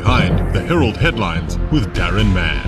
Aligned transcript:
Behind 0.00 0.54
the 0.54 0.62
Herald 0.62 0.96
headlines 0.96 1.58
with 1.70 1.94
Darren 1.94 2.32
Mann. 2.32 2.66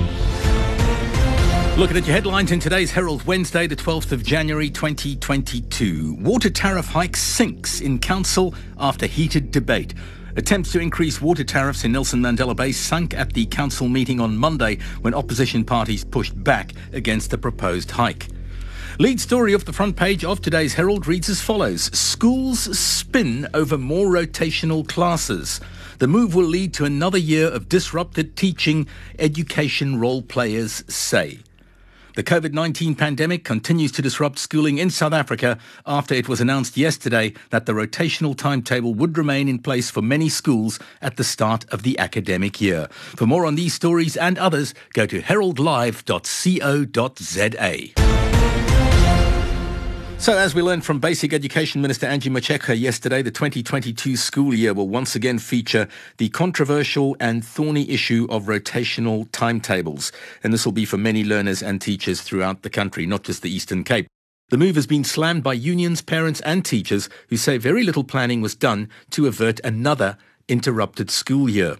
Looking 1.78 1.96
at 1.96 2.06
your 2.06 2.14
headlines 2.14 2.52
in 2.52 2.60
today's 2.60 2.90
Herald 2.90 3.22
Wednesday, 3.22 3.66
the 3.66 3.74
12th 3.74 4.12
of 4.12 4.22
January 4.22 4.68
2022. 4.68 6.18
Water 6.20 6.50
tariff 6.50 6.88
hike 6.88 7.16
sinks 7.16 7.80
in 7.80 7.98
council 7.98 8.54
after 8.78 9.06
heated 9.06 9.50
debate. 9.50 9.94
Attempts 10.36 10.72
to 10.72 10.80
increase 10.80 11.22
water 11.22 11.42
tariffs 11.42 11.84
in 11.84 11.92
Nelson 11.92 12.20
Mandela 12.20 12.54
Bay 12.54 12.70
sunk 12.70 13.14
at 13.14 13.32
the 13.32 13.46
council 13.46 13.88
meeting 13.88 14.20
on 14.20 14.36
Monday 14.36 14.76
when 15.00 15.14
opposition 15.14 15.64
parties 15.64 16.04
pushed 16.04 16.44
back 16.44 16.74
against 16.92 17.30
the 17.30 17.38
proposed 17.38 17.92
hike. 17.92 18.28
Lead 18.98 19.18
story 19.18 19.54
off 19.54 19.64
the 19.64 19.72
front 19.72 19.96
page 19.96 20.22
of 20.22 20.42
today's 20.42 20.74
Herald 20.74 21.06
reads 21.06 21.30
as 21.30 21.40
follows 21.40 21.84
Schools 21.98 22.78
spin 22.78 23.48
over 23.54 23.78
more 23.78 24.08
rotational 24.08 24.86
classes. 24.86 25.62
The 25.98 26.08
move 26.08 26.34
will 26.34 26.46
lead 26.46 26.72
to 26.74 26.84
another 26.84 27.18
year 27.18 27.48
of 27.48 27.68
disrupted 27.68 28.36
teaching, 28.36 28.86
education 29.18 30.00
role 30.00 30.22
players 30.22 30.84
say. 30.88 31.40
The 32.14 32.22
COVID 32.22 32.52
19 32.52 32.94
pandemic 32.94 33.42
continues 33.42 33.90
to 33.92 34.02
disrupt 34.02 34.38
schooling 34.38 34.76
in 34.76 34.90
South 34.90 35.14
Africa 35.14 35.58
after 35.86 36.14
it 36.14 36.28
was 36.28 36.42
announced 36.42 36.76
yesterday 36.76 37.32
that 37.48 37.64
the 37.64 37.72
rotational 37.72 38.36
timetable 38.36 38.92
would 38.94 39.16
remain 39.16 39.48
in 39.48 39.58
place 39.58 39.90
for 39.90 40.02
many 40.02 40.28
schools 40.28 40.78
at 41.00 41.16
the 41.16 41.24
start 41.24 41.64
of 41.72 41.84
the 41.84 41.98
academic 41.98 42.60
year. 42.60 42.88
For 42.90 43.26
more 43.26 43.46
on 43.46 43.54
these 43.54 43.72
stories 43.72 44.18
and 44.18 44.36
others, 44.36 44.74
go 44.92 45.06
to 45.06 45.22
heraldlive.co.za. 45.22 48.11
So, 50.22 50.38
as 50.38 50.54
we 50.54 50.62
learned 50.62 50.84
from 50.84 51.00
Basic 51.00 51.32
Education 51.32 51.82
Minister 51.82 52.06
Angie 52.06 52.30
Motshekga 52.30 52.78
yesterday, 52.78 53.22
the 53.22 53.32
2022 53.32 54.16
school 54.16 54.54
year 54.54 54.72
will 54.72 54.88
once 54.88 55.16
again 55.16 55.40
feature 55.40 55.88
the 56.18 56.28
controversial 56.28 57.16
and 57.18 57.44
thorny 57.44 57.90
issue 57.90 58.28
of 58.30 58.44
rotational 58.44 59.26
timetables. 59.32 60.12
And 60.44 60.52
this 60.52 60.64
will 60.64 60.70
be 60.70 60.84
for 60.84 60.96
many 60.96 61.24
learners 61.24 61.60
and 61.60 61.82
teachers 61.82 62.20
throughout 62.20 62.62
the 62.62 62.70
country, 62.70 63.04
not 63.04 63.24
just 63.24 63.42
the 63.42 63.52
Eastern 63.52 63.82
Cape. 63.82 64.06
The 64.50 64.58
move 64.58 64.76
has 64.76 64.86
been 64.86 65.02
slammed 65.02 65.42
by 65.42 65.54
unions, 65.54 66.02
parents, 66.02 66.40
and 66.42 66.64
teachers 66.64 67.08
who 67.28 67.36
say 67.36 67.58
very 67.58 67.82
little 67.82 68.04
planning 68.04 68.40
was 68.40 68.54
done 68.54 68.90
to 69.10 69.26
avert 69.26 69.58
another 69.64 70.16
interrupted 70.46 71.10
school 71.10 71.50
year. 71.50 71.78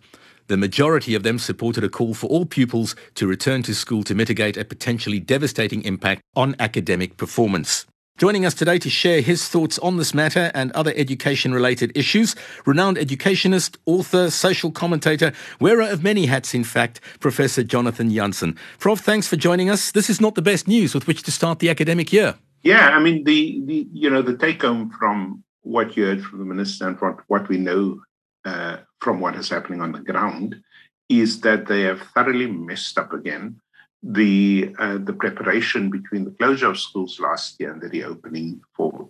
The 0.48 0.56
majority 0.56 1.14
of 1.14 1.22
them 1.22 1.38
supported 1.38 1.84
a 1.84 1.88
call 1.88 2.12
for 2.12 2.27
all 2.27 2.44
pupils 2.44 2.96
to 3.14 3.28
return 3.28 3.62
to 3.62 3.74
school 3.77 4.02
to 4.02 4.16
mitigate 4.16 4.56
a 4.56 4.64
potentially 4.64 5.20
devastating 5.20 5.84
impact 5.84 6.22
on 6.34 6.56
academic 6.58 7.16
performance. 7.16 7.86
Joining 8.18 8.44
us 8.44 8.55
today 8.55 8.78
to 8.78 8.91
share 8.91 9.22
his 9.22 9.48
thoughts 9.48 9.78
on 9.78 9.96
this 9.96 10.12
matter 10.12 10.52
and 10.55 10.70
other 10.72 10.92
education 10.96 11.55
related 11.55 11.96
issues, 11.96 12.36
renowned 12.66 12.98
educationist, 12.98 13.78
author, 13.86 14.30
social 14.30 14.70
commentator, 14.70 15.32
wearer 15.60 15.82
of 15.82 16.05
many 16.05 16.27
hats, 16.27 16.55
in 16.55 16.62
fact, 16.62 17.00
Professor 17.20 17.64
Jonathan 17.64 18.10
Jansen. 18.10 18.56
Prof, 18.78 19.00
thanks 19.00 19.27
for 19.27 19.36
joining 19.36 19.70
us. 19.70 19.90
This 19.90 20.10
is 20.10 20.20
not 20.20 20.34
the 20.34 20.42
best 20.42 20.68
news 20.68 20.94
with 20.94 21.06
which 21.06 21.22
to 21.22 21.33
start 21.33 21.58
the 21.58 21.70
academic 21.70 22.12
year. 22.12 22.34
Yeah, 22.62 22.90
I 22.90 23.00
mean, 23.00 23.24
the, 23.24 23.62
the 23.64 23.88
you 23.92 24.10
know, 24.10 24.22
the 24.22 24.36
take 24.36 24.62
home 24.62 24.90
from 24.90 25.42
what 25.62 25.96
you 25.96 26.05
heard 26.05 26.22
from 26.22 26.38
the 26.38 26.44
minister 26.44 26.86
and 26.86 26.98
from 26.98 27.18
what 27.28 27.48
we 27.48 27.56
know 27.56 28.02
uh, 28.44 28.77
from 29.00 29.20
what 29.20 29.36
is 29.36 29.48
happening 29.48 29.80
on 29.80 29.92
the 29.92 30.00
ground 30.00 30.62
is 31.08 31.40
that 31.40 31.66
they 31.66 31.83
have 31.83 32.02
thoroughly 32.14 32.46
messed 32.46 32.98
up 32.98 33.12
again 33.12 33.58
the 34.03 34.75
uh, 34.78 34.98
the 34.98 35.12
preparation 35.12 35.91
between 35.91 36.25
the 36.25 36.33
closure 36.33 36.70
of 36.70 36.78
schools 36.78 37.20
last 37.20 37.61
year 37.61 37.72
and 37.72 37.81
the 37.81 37.89
reopening 37.89 38.61
for 38.75 39.08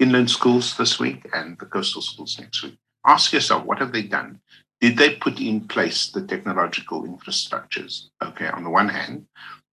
inland 0.00 0.30
schools 0.30 0.76
this 0.76 0.98
week 0.98 1.26
and 1.34 1.58
the 1.58 1.66
coastal 1.66 2.02
schools 2.02 2.38
next 2.40 2.62
week. 2.62 2.76
Ask 3.06 3.32
yourself, 3.32 3.64
what 3.64 3.78
have 3.78 3.92
they 3.92 4.02
done? 4.02 4.40
Did 4.80 4.96
they 4.96 5.14
put 5.14 5.40
in 5.40 5.68
place 5.68 6.10
the 6.10 6.26
technological 6.26 7.04
infrastructures? 7.04 8.08
Okay, 8.22 8.48
on 8.48 8.64
the 8.64 8.70
one 8.70 8.88
hand, 8.88 9.26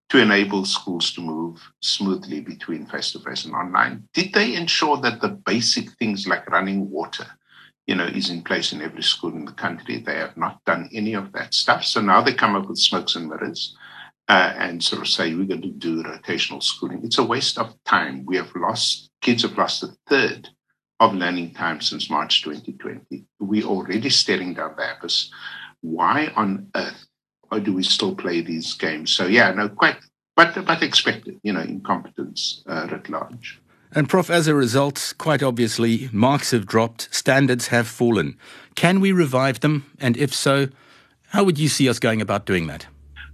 to 0.09 0.19
enable 0.19 0.65
schools 0.65 1.11
to 1.13 1.21
move 1.21 1.59
smoothly 1.81 2.41
between 2.41 2.85
face 2.85 3.11
to 3.13 3.19
face 3.19 3.45
and 3.45 3.55
online. 3.55 4.07
Did 4.13 4.33
they 4.33 4.55
ensure 4.55 4.97
that 4.97 5.21
the 5.21 5.29
basic 5.29 5.89
things 5.97 6.27
like 6.27 6.49
running 6.51 6.89
water, 6.91 7.25
you 7.87 7.95
know, 7.95 8.05
is 8.05 8.29
in 8.29 8.43
place 8.43 8.73
in 8.73 8.81
every 8.81 9.03
school 9.03 9.33
in 9.33 9.45
the 9.45 9.53
country? 9.53 9.97
They 9.99 10.15
have 10.15 10.37
not 10.37 10.63
done 10.65 10.89
any 10.93 11.13
of 11.13 11.31
that 11.31 11.53
stuff. 11.53 11.83
So 11.83 12.01
now 12.01 12.21
they 12.21 12.33
come 12.33 12.55
up 12.55 12.67
with 12.67 12.77
smokes 12.77 13.15
and 13.15 13.29
mirrors 13.29 13.75
uh, 14.31 14.53
and 14.57 14.81
sort 14.81 15.01
of 15.01 15.09
say 15.09 15.35
we're 15.35 15.43
going 15.43 15.61
to 15.61 15.67
do 15.67 16.01
rotational 16.01 16.63
schooling. 16.63 17.01
It's 17.03 17.17
a 17.17 17.23
waste 17.23 17.57
of 17.57 17.75
time. 17.83 18.23
We 18.25 18.37
have 18.37 18.55
lost, 18.55 19.09
kids 19.21 19.41
have 19.41 19.57
lost 19.57 19.83
a 19.83 19.89
third 20.07 20.47
of 21.01 21.13
learning 21.13 21.53
time 21.53 21.81
since 21.81 22.09
March 22.09 22.41
2020. 22.41 23.25
We're 23.41 23.65
already 23.65 24.09
staring 24.09 24.53
down 24.53 24.75
the 24.77 24.95
abyss. 24.95 25.29
Why 25.81 26.31
on 26.37 26.67
earth 26.75 27.05
do 27.61 27.73
we 27.73 27.83
still 27.83 28.15
play 28.15 28.39
these 28.39 28.73
games? 28.75 29.11
So, 29.11 29.25
yeah, 29.25 29.51
no, 29.51 29.67
quite, 29.67 29.97
but, 30.37 30.63
but 30.65 30.81
expected, 30.81 31.41
you 31.43 31.51
know, 31.51 31.59
incompetence 31.59 32.63
uh, 32.67 32.87
writ 32.89 33.09
large. 33.09 33.59
And, 33.91 34.07
Prof, 34.07 34.29
as 34.29 34.47
a 34.47 34.55
result, 34.55 35.13
quite 35.17 35.43
obviously, 35.43 36.07
marks 36.13 36.51
have 36.51 36.65
dropped, 36.65 37.13
standards 37.13 37.67
have 37.67 37.85
fallen. 37.85 38.37
Can 38.75 39.01
we 39.01 39.11
revive 39.11 39.59
them? 39.59 39.91
And 39.99 40.15
if 40.15 40.33
so, 40.33 40.69
how 41.31 41.43
would 41.43 41.59
you 41.59 41.67
see 41.67 41.89
us 41.89 41.99
going 41.99 42.21
about 42.21 42.45
doing 42.45 42.67
that? 42.67 42.85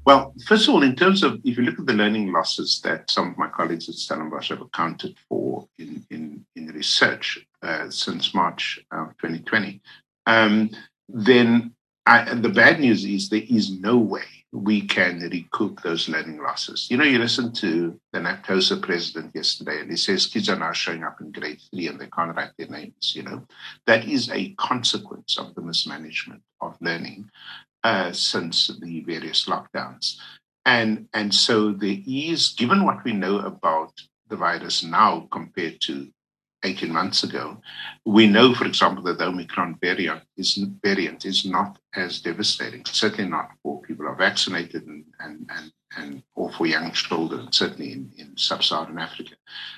Well, 0.07 0.33
first 0.45 0.69
of 0.69 0.73
all, 0.73 0.83
in 0.83 0.95
terms 0.95 1.21
of 1.21 1.41
if 1.43 1.57
you 1.57 1.65
look 1.65 1.79
at 1.79 1.85
the 1.85 1.91
learning 1.91 2.31
losses 2.31 2.79
that 2.85 3.11
some 3.11 3.31
of 3.31 3.37
my 3.37 3.49
colleagues 3.49 3.89
at 3.89 3.95
Stellenbosch 3.95 4.47
have 4.47 4.61
accounted 4.61 5.17
for 5.27 5.67
in, 5.77 6.01
in, 6.09 6.45
in 6.55 6.67
research 6.67 7.45
uh, 7.61 7.89
since 7.89 8.33
March 8.33 8.79
uh, 8.91 9.07
2020, 9.19 9.81
um, 10.25 10.69
then 11.09 11.73
I, 12.05 12.35
the 12.35 12.47
bad 12.47 12.79
news 12.79 13.03
is 13.03 13.27
there 13.27 13.41
is 13.49 13.69
no 13.69 13.97
way 13.97 14.23
we 14.53 14.79
can 14.79 15.19
recoup 15.29 15.81
those 15.81 16.07
learning 16.07 16.37
losses. 16.37 16.87
You 16.89 16.95
know, 16.95 17.03
you 17.03 17.19
listen 17.19 17.51
to 17.55 17.99
the 18.13 18.19
NAPTOSA 18.19 18.81
president 18.81 19.35
yesterday, 19.35 19.81
and 19.81 19.91
he 19.91 19.97
says 19.97 20.25
kids 20.25 20.47
are 20.47 20.57
now 20.57 20.71
showing 20.71 21.03
up 21.03 21.19
in 21.19 21.33
grade 21.33 21.59
three 21.69 21.89
and 21.89 21.99
they 21.99 22.07
can't 22.07 22.33
write 22.33 22.51
their 22.57 22.69
names. 22.69 23.13
You 23.13 23.23
know, 23.23 23.45
that 23.87 24.07
is 24.07 24.31
a 24.31 24.53
consequence 24.53 25.37
of 25.37 25.53
the 25.53 25.61
mismanagement 25.61 26.43
of 26.61 26.77
learning 26.79 27.29
uh, 27.83 28.11
since 28.11 28.67
the 28.81 29.01
various 29.01 29.45
lockdowns. 29.45 30.17
And, 30.65 31.07
and 31.13 31.33
so 31.33 31.71
there 31.71 31.97
is, 32.05 32.49
given 32.49 32.83
what 32.83 33.03
we 33.03 33.13
know 33.13 33.39
about 33.39 33.93
the 34.29 34.35
virus 34.35 34.83
now 34.83 35.27
compared 35.31 35.79
to 35.81 36.09
18 36.63 36.91
months 36.91 37.23
ago, 37.23 37.61
we 38.05 38.27
know, 38.27 38.53
for 38.53 38.65
example, 38.65 39.03
that 39.03 39.17
the 39.17 39.25
Omicron 39.25 39.77
variant 39.81 40.23
is, 40.37 40.57
variant 40.83 41.25
is 41.25 41.45
not 41.45 41.77
as 41.95 42.21
devastating, 42.21 42.83
certainly 42.85 43.29
not 43.29 43.49
for 43.61 43.81
people 43.81 44.05
who 44.05 44.11
are 44.11 44.15
vaccinated 44.15 44.85
and, 44.87 45.05
and, 45.19 45.49
and, 45.55 45.71
and 45.97 46.23
or 46.35 46.51
for 46.51 46.65
young 46.65 46.91
children, 46.91 47.51
certainly 47.51 47.93
in, 47.93 48.11
in 48.17 48.35
sub-Saharan 48.35 48.97
Africa. 48.97 49.35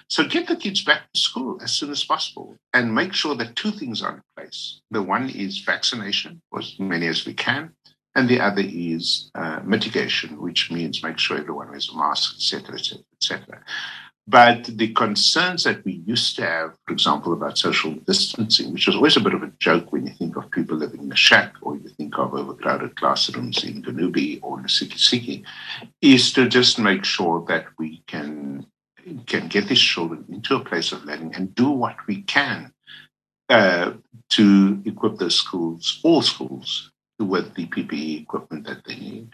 So 0.07 0.25
get 0.25 0.47
the 0.47 0.55
kids 0.55 0.83
back 0.83 1.01
to 1.13 1.19
school 1.19 1.59
as 1.61 1.71
soon 1.73 1.91
as 1.91 2.03
possible 2.03 2.57
and 2.73 2.95
make 2.95 3.13
sure 3.13 3.35
that 3.35 3.55
two 3.55 3.71
things 3.71 4.01
are 4.01 4.15
in 4.15 4.23
place. 4.35 4.81
The 4.91 5.03
one 5.03 5.29
is 5.29 5.59
vaccination, 5.59 6.41
as 6.57 6.79
many 6.79 7.07
as 7.07 7.25
we 7.25 7.33
can, 7.33 7.73
and 8.15 8.27
the 8.27 8.39
other 8.39 8.63
is 8.65 9.31
uh, 9.35 9.59
mitigation, 9.63 10.41
which 10.41 10.71
means 10.71 11.03
make 11.03 11.19
sure 11.19 11.37
everyone 11.37 11.69
wears 11.69 11.89
a 11.93 11.97
mask, 11.97 12.35
etc., 12.35 12.75
etc., 12.75 13.03
etc. 13.21 13.63
But 14.29 14.65
the 14.65 14.93
concerns 14.93 15.63
that 15.63 15.83
we 15.83 16.03
used 16.05 16.35
to 16.35 16.45
have, 16.45 16.77
for 16.85 16.93
example, 16.93 17.33
about 17.33 17.57
social 17.57 17.93
distancing, 17.93 18.71
which 18.73 18.85
was 18.85 18.95
always 18.95 19.17
a 19.17 19.21
bit 19.21 19.33
of 19.33 19.41
a 19.41 19.51
joke 19.57 19.91
when 19.91 20.05
you 20.05 20.13
think 20.13 20.35
of 20.35 20.51
people 20.51 20.77
living 20.77 21.01
in 21.01 21.11
a 21.11 21.15
shack 21.15 21.55
or 21.63 21.77
you 21.77 21.89
think 21.89 22.15
of 22.19 22.35
overcrowded 22.35 22.95
classrooms 22.95 23.63
in 23.63 23.81
Ganubi 23.81 24.39
or 24.43 24.59
Lusikisiki, 24.59 25.43
is 26.03 26.31
to 26.33 26.47
just 26.47 26.77
make 26.77 27.05
sure 27.05 27.43
that 27.47 27.65
we 27.79 28.03
can 28.05 28.67
can 29.25 29.47
get 29.47 29.67
these 29.67 29.81
children 29.81 30.23
into 30.29 30.55
a 30.55 30.63
place 30.63 30.91
of 30.91 31.03
learning 31.05 31.33
and 31.33 31.55
do 31.55 31.71
what 31.71 31.95
we 32.05 32.21
can 32.21 32.71
uh, 33.49 33.93
to 34.29 34.79
equip 34.85 35.17
those 35.17 35.35
schools, 35.35 35.99
all 36.03 36.21
schools, 36.21 36.91
with 37.17 37.55
the 37.55 37.65
PPE 37.65 38.21
equipment 38.21 38.67
that 38.67 38.83
they 38.85 38.95
need. 38.95 39.31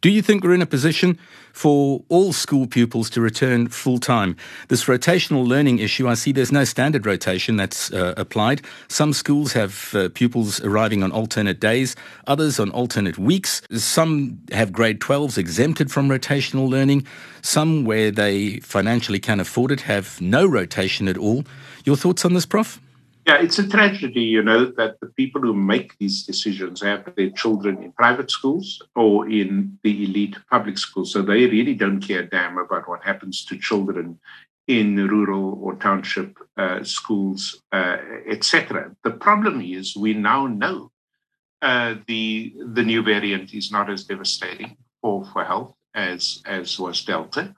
Do 0.00 0.10
you 0.10 0.22
think 0.22 0.44
we're 0.44 0.54
in 0.54 0.62
a 0.62 0.66
position 0.66 1.18
for 1.52 2.04
all 2.08 2.32
school 2.32 2.68
pupils 2.68 3.10
to 3.10 3.20
return 3.20 3.66
full 3.66 3.98
time? 3.98 4.36
This 4.68 4.84
rotational 4.84 5.44
learning 5.44 5.80
issue, 5.80 6.06
I 6.06 6.14
see 6.14 6.30
there's 6.30 6.52
no 6.52 6.62
standard 6.62 7.04
rotation 7.04 7.56
that's 7.56 7.92
uh, 7.92 8.14
applied. 8.16 8.62
Some 8.86 9.12
schools 9.12 9.54
have 9.54 9.92
uh, 9.96 10.08
pupils 10.10 10.60
arriving 10.60 11.02
on 11.02 11.10
alternate 11.10 11.58
days, 11.58 11.96
others 12.28 12.60
on 12.60 12.70
alternate 12.70 13.18
weeks. 13.18 13.60
Some 13.72 14.38
have 14.52 14.72
grade 14.72 15.00
12s 15.00 15.36
exempted 15.36 15.90
from 15.90 16.08
rotational 16.08 16.68
learning. 16.68 17.04
Some, 17.42 17.84
where 17.84 18.12
they 18.12 18.60
financially 18.60 19.18
can 19.18 19.40
afford 19.40 19.72
it, 19.72 19.80
have 19.80 20.20
no 20.20 20.46
rotation 20.46 21.08
at 21.08 21.18
all. 21.18 21.42
Your 21.84 21.96
thoughts 21.96 22.24
on 22.24 22.34
this, 22.34 22.46
Prof? 22.46 22.80
Yeah, 23.28 23.42
it's 23.42 23.58
a 23.58 23.68
tragedy, 23.68 24.22
you 24.22 24.42
know, 24.42 24.72
that 24.78 25.00
the 25.00 25.08
people 25.08 25.42
who 25.42 25.52
make 25.52 25.98
these 25.98 26.22
decisions 26.22 26.80
have 26.80 27.14
their 27.14 27.28
children 27.28 27.82
in 27.82 27.92
private 27.92 28.30
schools 28.30 28.80
or 28.96 29.28
in 29.28 29.78
the 29.82 30.04
elite 30.04 30.38
public 30.50 30.78
schools. 30.78 31.12
So 31.12 31.20
they 31.20 31.44
really 31.44 31.74
don't 31.74 32.00
care 32.00 32.22
damn 32.22 32.56
about 32.56 32.88
what 32.88 33.04
happens 33.04 33.44
to 33.44 33.58
children 33.58 34.18
in 34.66 34.96
rural 35.08 35.58
or 35.62 35.74
township 35.74 36.38
uh, 36.56 36.82
schools, 36.82 37.62
uh, 37.70 37.98
etc. 38.26 38.96
The 39.04 39.10
problem 39.10 39.60
is 39.60 39.94
we 39.94 40.14
now 40.14 40.46
know 40.46 40.90
uh, 41.60 41.96
the 42.06 42.54
the 42.72 42.82
new 42.82 43.02
variant 43.02 43.52
is 43.52 43.70
not 43.70 43.90
as 43.90 44.04
devastating 44.04 44.78
for, 45.02 45.26
for 45.34 45.44
health 45.44 45.74
as 45.92 46.40
as 46.46 46.78
was 46.78 47.04
Delta, 47.04 47.54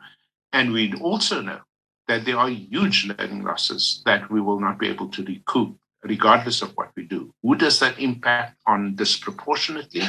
and 0.53 0.73
we 0.73 0.95
also 0.95 1.41
know 1.41 1.61
that 2.11 2.25
there 2.25 2.37
are 2.37 2.51
huge 2.51 3.07
learning 3.07 3.45
losses 3.45 4.03
that 4.05 4.29
we 4.33 4.41
will 4.41 4.59
not 4.59 4.81
be 4.81 4.89
able 4.89 5.09
to 5.09 5.23
recoup 5.25 5.77
regardless 6.03 6.61
of 6.61 6.71
what 6.75 6.91
we 6.97 7.05
do. 7.05 7.33
Who 7.43 7.55
does 7.55 7.79
that 7.79 8.01
impact 8.01 8.57
on 8.67 8.97
disproportionately? 8.97 10.03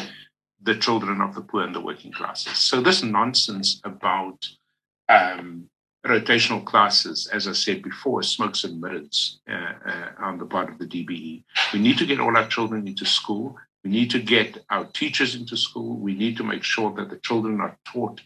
The 0.64 0.76
children 0.76 1.22
of 1.22 1.36
the 1.36 1.42
poor 1.42 1.62
and 1.62 1.76
the 1.76 1.80
working 1.80 2.12
classes. 2.12 2.58
So 2.58 2.82
this 2.82 3.04
nonsense 3.04 3.80
about 3.84 4.40
um, 5.10 5.70
rotational 6.04 6.66
classes, 6.66 7.30
as 7.32 7.48
I 7.48 7.54
said 7.54 7.84
before, 7.84 8.24
smokes 8.24 8.64
and 8.64 8.82
mirrors 8.82 9.40
uh, 9.48 9.74
uh, 9.92 10.10
on 10.20 10.40
the 10.40 10.46
part 10.46 10.70
of 10.72 10.80
the 10.80 10.86
DBE. 10.86 11.44
We 11.74 11.80
need 11.80 12.00
to 12.00 12.08
get 12.08 12.20
all 12.20 12.36
our 12.36 12.48
children 12.48 12.88
into 12.88 13.06
school. 13.06 13.58
We 13.84 13.92
need 13.92 14.10
to 14.12 14.20
get 14.20 14.58
our 14.72 14.86
teachers 14.86 15.36
into 15.36 15.56
school. 15.56 15.98
We 15.98 16.16
need 16.16 16.36
to 16.38 16.44
make 16.44 16.64
sure 16.64 16.92
that 16.96 17.10
the 17.12 17.20
children 17.20 17.62
are 17.62 17.78
taught 17.86 18.22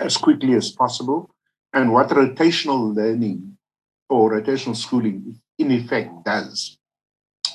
as 0.00 0.16
quickly 0.16 0.54
as 0.54 0.70
possible. 0.70 1.30
And 1.72 1.92
what 1.92 2.08
rotational 2.08 2.94
learning 2.94 3.56
or 4.08 4.32
rotational 4.32 4.76
schooling 4.76 5.40
in 5.58 5.70
effect 5.70 6.24
does 6.24 6.78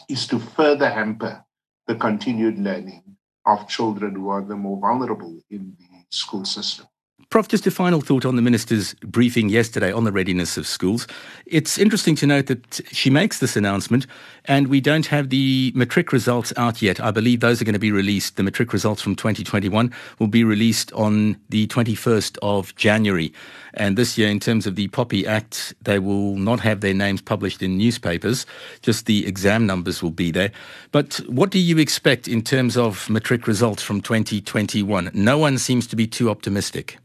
is 0.10 0.26
to 0.28 0.40
further 0.40 0.90
hamper 0.90 1.44
the 1.86 1.96
continued 1.96 2.58
learning 2.58 3.04
of 3.46 3.68
children 3.68 4.16
who 4.16 4.30
are 4.30 4.42
the 4.42 4.56
more 4.56 4.80
vulnerable 4.80 5.40
in 5.50 5.76
the 5.80 5.86
school 6.10 6.46
system. 6.46 6.88
Prof, 7.30 7.50
just 7.50 7.68
a 7.68 7.72
final 7.72 8.00
thought 8.00 8.24
on 8.24 8.38
the 8.38 8.42
minister's 8.42 8.94
briefing 9.02 9.50
yesterday 9.50 9.92
on 9.92 10.06
the 10.06 10.14
readiness 10.14 10.56
of 10.56 10.66
schools. 10.66 11.06
It's 11.46 11.78
interesting 11.78 12.16
to 12.16 12.26
note 12.26 12.46
that 12.46 12.80
she 12.94 13.10
makes 13.10 13.40
this 13.40 13.58
announcement 13.58 14.08
and 14.46 14.70
we 14.70 14.80
don't 14.80 15.08
have 15.08 15.30
the 15.30 15.74
matric 15.76 16.14
results 16.14 16.54
out 16.56 16.82
yet. 16.82 17.02
I 17.02 17.12
believe 17.12 17.42
those 17.42 17.62
are 17.62 17.66
going 17.66 17.74
to 17.74 17.80
be 17.80 17.92
released. 17.92 18.38
The 18.38 18.44
matric 18.44 18.72
results 18.72 19.02
from 19.02 19.14
2021 19.18 19.94
will 20.20 20.28
be 20.28 20.46
released 20.46 20.94
on 20.94 21.38
the 21.50 21.68
21st 21.68 22.38
of 22.42 22.74
January. 22.78 23.34
And 23.74 23.98
this 23.98 24.18
year, 24.18 24.30
in 24.30 24.40
terms 24.40 24.66
of 24.66 24.76
the 24.78 24.88
POPI 24.88 25.28
Act, 25.28 25.74
they 25.82 26.00
will 26.00 26.38
not 26.38 26.62
have 26.62 26.80
their 26.80 26.94
names 26.94 27.22
published 27.22 27.62
in 27.62 27.78
newspapers, 27.78 28.46
just 28.82 29.06
the 29.06 29.28
exam 29.28 29.66
numbers 29.66 30.02
will 30.02 30.12
be 30.12 30.32
there. 30.32 30.54
But 30.94 31.16
what 31.28 31.50
do 31.50 31.60
you 31.60 31.78
expect 31.78 32.30
in 32.30 32.42
terms 32.42 32.78
of 32.78 33.10
matric 33.10 33.48
results 33.48 33.84
from 33.84 34.00
2021? 34.00 35.12
No 35.14 35.38
one 35.38 35.58
seems 35.58 35.88
to 35.88 35.98
be 35.98 36.08
too 36.08 36.30
optimistic. 36.30 37.00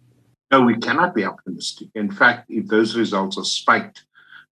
No, 0.52 0.60
we 0.60 0.76
cannot 0.76 1.14
be 1.14 1.24
optimistic. 1.24 1.88
In 1.94 2.10
fact, 2.10 2.50
if 2.50 2.66
those 2.66 2.94
results 2.94 3.38
are 3.38 3.44
spiked 3.44 4.04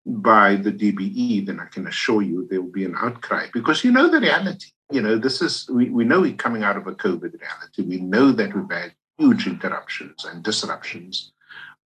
by 0.05 0.57
the 0.57 0.71
DBE, 0.71 1.45
then 1.45 1.61
I 1.61 1.67
can 1.67 1.87
assure 1.87 2.21
you 2.21 2.45
there 2.49 2.61
will 2.61 2.71
be 2.71 2.83
an 2.83 2.95
outcry 2.97 3.47
because 3.53 3.85
you 3.85 3.91
know 3.91 4.09
the 4.09 4.19
reality. 4.19 4.67
You 4.91 5.01
know, 5.01 5.17
this 5.17 5.41
is, 5.41 5.67
we, 5.69 5.89
we 5.89 6.03
know 6.03 6.19
we're 6.19 6.33
coming 6.33 6.63
out 6.63 6.75
of 6.75 6.85
a 6.85 6.91
COVID 6.91 7.39
reality. 7.39 7.81
We 7.81 8.01
know 8.01 8.33
that 8.33 8.53
we've 8.53 8.69
had 8.69 8.93
huge 9.17 9.47
interruptions 9.47 10.25
and 10.25 10.43
disruptions 10.43 11.31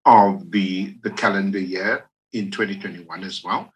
of 0.06 0.50
the, 0.50 0.98
the 1.04 1.12
calendar 1.12 1.60
year 1.60 2.10
in 2.34 2.50
2021 2.50 3.24
as 3.24 3.44
well. 3.44 3.72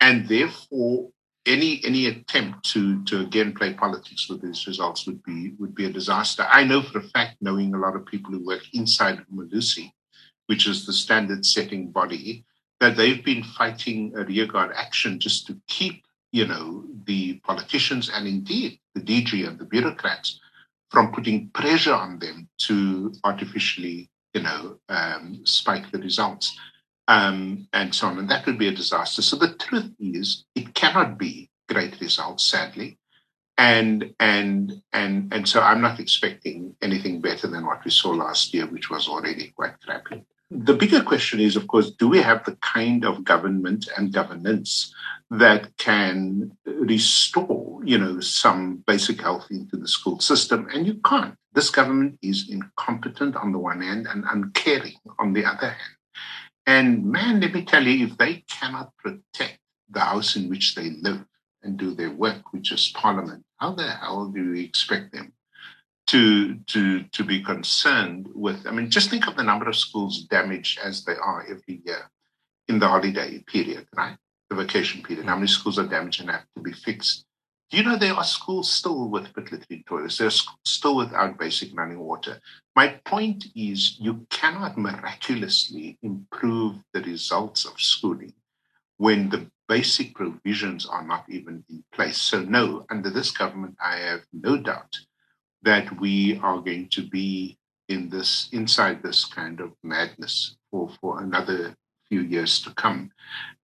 And 0.00 0.28
therefore, 0.28 1.10
any 1.46 1.80
any 1.84 2.06
attempt 2.06 2.68
to 2.72 3.02
to 3.04 3.20
again 3.20 3.54
play 3.54 3.72
politics 3.72 4.28
with 4.28 4.42
these 4.42 4.66
results 4.66 5.06
would 5.06 5.22
be 5.22 5.54
would 5.58 5.74
be 5.74 5.86
a 5.86 5.92
disaster. 5.92 6.46
I 6.50 6.64
know 6.64 6.82
for 6.82 6.98
a 6.98 7.02
fact, 7.02 7.36
knowing 7.40 7.74
a 7.74 7.78
lot 7.78 7.96
of 7.96 8.06
people 8.06 8.32
who 8.32 8.44
work 8.44 8.62
inside 8.72 9.24
Umalusi, 9.32 9.92
which 10.46 10.66
is 10.66 10.84
the 10.84 10.92
standard 10.92 11.46
setting 11.46 11.90
body, 11.90 12.44
that 12.80 12.96
they've 12.96 13.24
been 13.24 13.42
fighting 13.42 14.12
a 14.16 14.24
rearguard 14.24 14.72
action 14.74 15.18
just 15.18 15.46
to 15.46 15.60
keep 15.68 16.04
you 16.32 16.46
know 16.46 16.84
the 17.04 17.34
politicians 17.44 18.10
and 18.12 18.26
indeed 18.26 18.78
the 18.94 19.00
DG 19.00 19.46
and 19.46 19.58
the 19.58 19.64
bureaucrats 19.64 20.40
from 20.90 21.12
putting 21.12 21.48
pressure 21.50 21.94
on 21.94 22.18
them 22.18 22.48
to 22.58 23.12
artificially 23.24 24.10
you 24.34 24.42
know 24.42 24.78
um, 24.88 25.40
spike 25.44 25.90
the 25.90 25.98
results 25.98 26.58
um, 27.08 27.68
and 27.72 27.94
so 27.94 28.06
on. 28.08 28.18
And 28.18 28.28
that 28.30 28.46
would 28.46 28.58
be 28.58 28.68
a 28.68 28.74
disaster. 28.74 29.22
So 29.22 29.36
the 29.36 29.54
truth 29.54 29.90
is, 29.98 30.44
it 30.54 30.74
cannot 30.74 31.18
be 31.18 31.50
great 31.68 32.00
results, 32.00 32.44
sadly. 32.44 32.98
And 33.58 34.14
and 34.20 34.82
and 34.92 35.32
and 35.32 35.48
so 35.48 35.60
I'm 35.60 35.80
not 35.80 35.98
expecting 35.98 36.76
anything 36.82 37.22
better 37.22 37.46
than 37.46 37.64
what 37.64 37.84
we 37.84 37.90
saw 37.90 38.10
last 38.10 38.52
year, 38.52 38.66
which 38.66 38.90
was 38.90 39.08
already 39.08 39.52
quite 39.56 39.80
crappy. 39.80 40.24
The 40.50 40.74
bigger 40.74 41.02
question 41.02 41.40
is, 41.40 41.56
of 41.56 41.66
course, 41.66 41.90
do 41.90 42.06
we 42.08 42.20
have 42.20 42.44
the 42.44 42.56
kind 42.56 43.04
of 43.04 43.24
government 43.24 43.88
and 43.96 44.12
governance 44.12 44.94
that 45.30 45.76
can 45.76 46.56
restore, 46.64 47.80
you 47.82 47.98
know, 47.98 48.20
some 48.20 48.84
basic 48.86 49.20
health 49.20 49.46
into 49.50 49.76
the 49.76 49.88
school 49.88 50.20
system? 50.20 50.68
And 50.72 50.86
you 50.86 51.00
can't. 51.04 51.34
This 51.52 51.70
government 51.70 52.18
is 52.22 52.48
incompetent 52.48 53.34
on 53.34 53.50
the 53.50 53.58
one 53.58 53.80
hand 53.80 54.06
and 54.06 54.24
uncaring 54.30 54.98
on 55.18 55.32
the 55.32 55.44
other 55.44 55.70
hand. 55.70 55.95
And 56.66 57.04
man, 57.04 57.40
let 57.40 57.54
me 57.54 57.64
tell 57.64 57.84
you, 57.84 58.06
if 58.06 58.18
they 58.18 58.44
cannot 58.48 58.92
protect 58.98 59.58
the 59.90 60.00
house 60.00 60.34
in 60.36 60.48
which 60.48 60.74
they 60.74 60.90
live 60.90 61.24
and 61.62 61.76
do 61.76 61.94
their 61.94 62.10
work, 62.10 62.52
which 62.52 62.72
is 62.72 62.92
Parliament, 62.94 63.44
how 63.58 63.72
the 63.72 63.88
hell 63.88 64.26
do 64.34 64.50
we 64.50 64.64
expect 64.64 65.12
them 65.12 65.32
to 66.08 66.56
to 66.66 67.02
to 67.04 67.24
be 67.24 67.42
concerned 67.42 68.28
with? 68.34 68.66
I 68.66 68.72
mean, 68.72 68.90
just 68.90 69.10
think 69.10 69.28
of 69.28 69.36
the 69.36 69.44
number 69.44 69.68
of 69.68 69.76
schools 69.76 70.24
damaged 70.24 70.80
as 70.80 71.04
they 71.04 71.14
are 71.14 71.42
every 71.42 71.82
year 71.84 72.10
in 72.68 72.80
the 72.80 72.88
holiday 72.88 73.38
period, 73.46 73.86
right? 73.96 74.16
The 74.50 74.56
vacation 74.56 75.02
period. 75.02 75.26
How 75.26 75.36
many 75.36 75.48
schools 75.48 75.78
are 75.78 75.86
damaged 75.86 76.20
and 76.20 76.30
have 76.30 76.46
to 76.56 76.62
be 76.62 76.72
fixed? 76.72 77.25
Do 77.70 77.76
you 77.76 77.82
know 77.82 77.96
there 77.96 78.14
are 78.14 78.24
schools 78.24 78.70
still 78.70 79.08
with 79.08 79.34
latrine 79.36 79.84
toilets? 79.88 80.18
There 80.18 80.28
are 80.28 80.30
schools 80.30 80.58
still 80.64 80.96
without 80.96 81.38
basic 81.38 81.76
running 81.76 81.98
water. 81.98 82.40
My 82.76 83.00
point 83.04 83.46
is, 83.56 83.96
you 83.98 84.24
cannot 84.30 84.78
miraculously 84.78 85.98
improve 86.02 86.76
the 86.92 87.02
results 87.02 87.64
of 87.64 87.80
schooling 87.80 88.34
when 88.98 89.30
the 89.30 89.50
basic 89.68 90.14
provisions 90.14 90.86
are 90.86 91.04
not 91.04 91.24
even 91.28 91.64
in 91.68 91.82
place. 91.92 92.18
So, 92.18 92.42
no, 92.42 92.86
under 92.88 93.10
this 93.10 93.32
government, 93.32 93.76
I 93.84 93.96
have 93.96 94.20
no 94.32 94.56
doubt 94.56 94.96
that 95.62 96.00
we 96.00 96.38
are 96.44 96.58
going 96.58 96.88
to 96.90 97.02
be 97.02 97.58
in 97.88 98.08
this 98.08 98.48
inside 98.52 99.02
this 99.02 99.24
kind 99.24 99.60
of 99.60 99.72
madness 99.82 100.56
for, 100.70 100.88
for 101.00 101.20
another 101.20 101.74
few 102.08 102.20
years 102.20 102.60
to 102.62 102.72
come. 102.74 103.10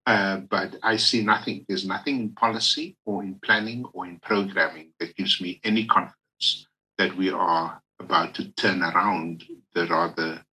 Uh, 0.06 0.38
but 0.38 0.76
I 0.82 0.96
see 0.96 1.25
nothing. 1.25 1.64
There's 1.69 1.87
nothing 1.87 2.20
in 2.20 2.31
policy 2.31 2.96
or 3.04 3.22
in 3.22 3.38
planning 3.44 3.84
or 3.93 4.06
in 4.06 4.19
programming 4.19 4.93
that 4.98 5.17
gives 5.17 5.41
me 5.41 5.60
any 5.62 5.86
confidence 5.86 6.67
that 6.98 7.17
we 7.17 7.31
are 7.31 7.81
about 8.00 8.34
to 8.34 8.50
turn 8.53 8.82
around 8.82 9.44
the 9.74 9.86
rather, 9.86 10.44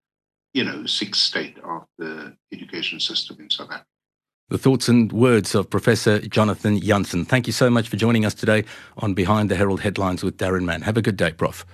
you 0.53 0.63
know, 0.63 0.85
sick 0.85 1.15
state 1.15 1.57
of 1.63 1.85
the 1.97 2.35
education 2.53 2.99
system 2.99 3.37
in 3.39 3.49
South 3.49 3.71
Africa. 3.71 3.85
The 4.49 4.57
thoughts 4.57 4.87
and 4.87 5.11
words 5.11 5.53
of 5.53 5.69
Professor 5.69 6.19
Jonathan 6.19 6.79
Jansen. 6.79 7.25
Thank 7.25 7.45
you 7.45 7.53
so 7.53 7.69
much 7.69 7.87
for 7.87 7.97
joining 7.97 8.25
us 8.25 8.33
today 8.33 8.65
on 8.97 9.13
Behind 9.13 9.49
the 9.49 9.55
Herald 9.55 9.81
Headlines 9.81 10.23
with 10.23 10.37
Darren 10.37 10.63
Mann. 10.63 10.81
Have 10.81 10.97
a 10.97 11.03
good 11.03 11.17
day, 11.17 11.31
Prof. 11.33 11.65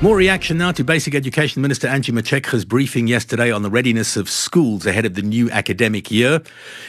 More 0.00 0.14
reaction 0.14 0.58
now 0.58 0.70
to 0.70 0.84
Basic 0.84 1.16
Education 1.16 1.60
Minister 1.60 1.88
Angie 1.88 2.12
Motshekga's 2.12 2.64
briefing 2.64 3.08
yesterday 3.08 3.50
on 3.50 3.62
the 3.62 3.68
readiness 3.68 4.16
of 4.16 4.30
schools 4.30 4.86
ahead 4.86 5.04
of 5.04 5.14
the 5.14 5.22
new 5.22 5.50
academic 5.50 6.08
year. 6.08 6.40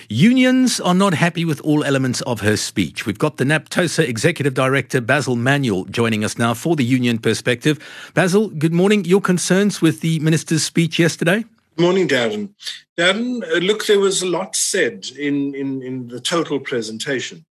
Unions 0.09 0.79
are 0.79 0.93
not 0.93 1.15
happy 1.15 1.43
with 1.43 1.59
all 1.61 1.83
elements 1.83 2.21
of 2.21 2.41
her 2.41 2.55
speech. 2.55 3.07
We've 3.07 3.17
got 3.17 3.37
the 3.37 3.45
NAPTOSA 3.45 4.07
Executive 4.07 4.53
Director 4.53 5.01
Basil 5.01 5.35
Manuel 5.35 5.85
joining 5.85 6.23
us 6.23 6.37
now 6.37 6.53
for 6.53 6.75
the 6.75 6.85
union 6.85 7.17
perspective. 7.17 7.79
Basil, 8.13 8.49
good 8.49 8.73
morning. 8.73 9.03
Your 9.05 9.21
concerns 9.21 9.81
with 9.81 10.01
the 10.01 10.19
minister's 10.19 10.61
speech 10.61 10.99
yesterday? 10.99 11.45
Good 11.77 11.83
morning, 11.83 12.07
Darren. 12.07 12.53
Darren, 12.95 13.41
uh, 13.41 13.57
look, 13.57 13.87
there 13.87 13.99
was 13.99 14.21
a 14.21 14.27
lot 14.27 14.55
said 14.55 15.07
in, 15.17 15.55
in, 15.55 15.81
in 15.81 16.09
the 16.09 16.19
total 16.19 16.59
presentation. 16.59 17.43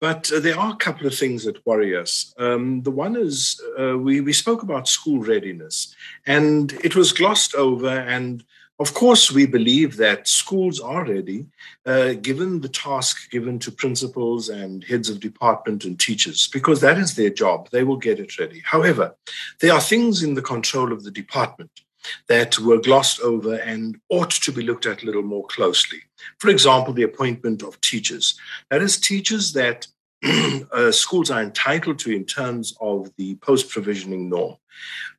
But 0.00 0.32
uh, 0.32 0.40
there 0.40 0.58
are 0.58 0.72
a 0.72 0.76
couple 0.76 1.06
of 1.06 1.14
things 1.14 1.44
that 1.44 1.64
worry 1.66 1.96
us. 1.96 2.34
Um, 2.38 2.82
the 2.82 2.90
one 2.90 3.16
is 3.16 3.60
uh, 3.78 3.98
we, 3.98 4.20
we 4.20 4.32
spoke 4.32 4.62
about 4.62 4.88
school 4.88 5.20
readiness, 5.20 5.94
and 6.26 6.72
it 6.84 6.96
was 6.96 7.12
glossed 7.12 7.54
over. 7.54 7.88
And 7.88 8.42
of 8.78 8.94
course, 8.94 9.30
we 9.30 9.44
believe 9.44 9.98
that 9.98 10.26
schools 10.26 10.80
are 10.80 11.04
ready, 11.04 11.46
uh, 11.84 12.14
given 12.14 12.62
the 12.62 12.68
task 12.70 13.30
given 13.30 13.58
to 13.58 13.70
principals 13.70 14.48
and 14.48 14.82
heads 14.84 15.10
of 15.10 15.20
department 15.20 15.84
and 15.84 16.00
teachers, 16.00 16.48
because 16.48 16.80
that 16.80 16.96
is 16.96 17.14
their 17.14 17.28
job. 17.28 17.68
They 17.70 17.84
will 17.84 17.98
get 17.98 18.18
it 18.18 18.38
ready. 18.38 18.62
However, 18.64 19.14
there 19.60 19.74
are 19.74 19.82
things 19.82 20.22
in 20.22 20.32
the 20.32 20.42
control 20.42 20.94
of 20.94 21.04
the 21.04 21.10
department 21.10 21.82
that 22.28 22.58
were 22.58 22.80
glossed 22.80 23.20
over 23.20 23.56
and 23.56 24.00
ought 24.08 24.30
to 24.30 24.52
be 24.52 24.62
looked 24.62 24.86
at 24.86 25.02
a 25.02 25.06
little 25.06 25.22
more 25.22 25.46
closely. 25.46 25.98
For 26.38 26.48
example, 26.48 26.92
the 26.92 27.02
appointment 27.02 27.62
of 27.62 27.80
teachers. 27.80 28.38
That 28.70 28.82
is, 28.82 28.98
teachers 28.98 29.52
that 29.52 29.86
uh, 30.72 30.92
schools 30.92 31.30
are 31.30 31.42
entitled 31.42 31.98
to 32.00 32.14
in 32.14 32.24
terms 32.24 32.76
of 32.80 33.10
the 33.16 33.36
post-provisioning 33.36 34.28
norm. 34.28 34.56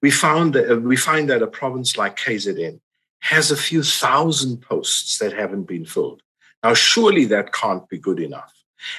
We 0.02 0.12
found 0.12 0.54
that 0.54 0.72
uh, 0.72 0.80
we 0.80 0.96
find 0.96 1.30
that 1.30 1.42
a 1.42 1.48
province 1.48 1.98
like 1.98 2.18
KZN 2.18 2.80
has 3.22 3.52
a 3.52 3.58
few 3.58 3.84
thousand 3.84 4.62
posts 4.62 5.20
that 5.20 5.34
haven't 5.34 5.64
been 5.64 5.86
filled. 5.86 6.22
Now, 6.64 6.74
surely 6.74 7.26
that 7.26 7.54
can't 7.54 7.88
be 7.90 7.98
good 7.98 8.20
enough. 8.20 8.54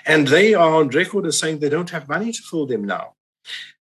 And 0.06 0.28
they 0.28 0.54
are 0.54 0.74
on 0.74 0.88
record 0.88 1.26
as 1.26 1.38
saying 1.38 1.58
they 1.58 1.68
don't 1.68 1.90
have 1.90 2.08
money 2.08 2.32
to 2.32 2.42
fill 2.42 2.66
them 2.66 2.84
now. 2.84 3.14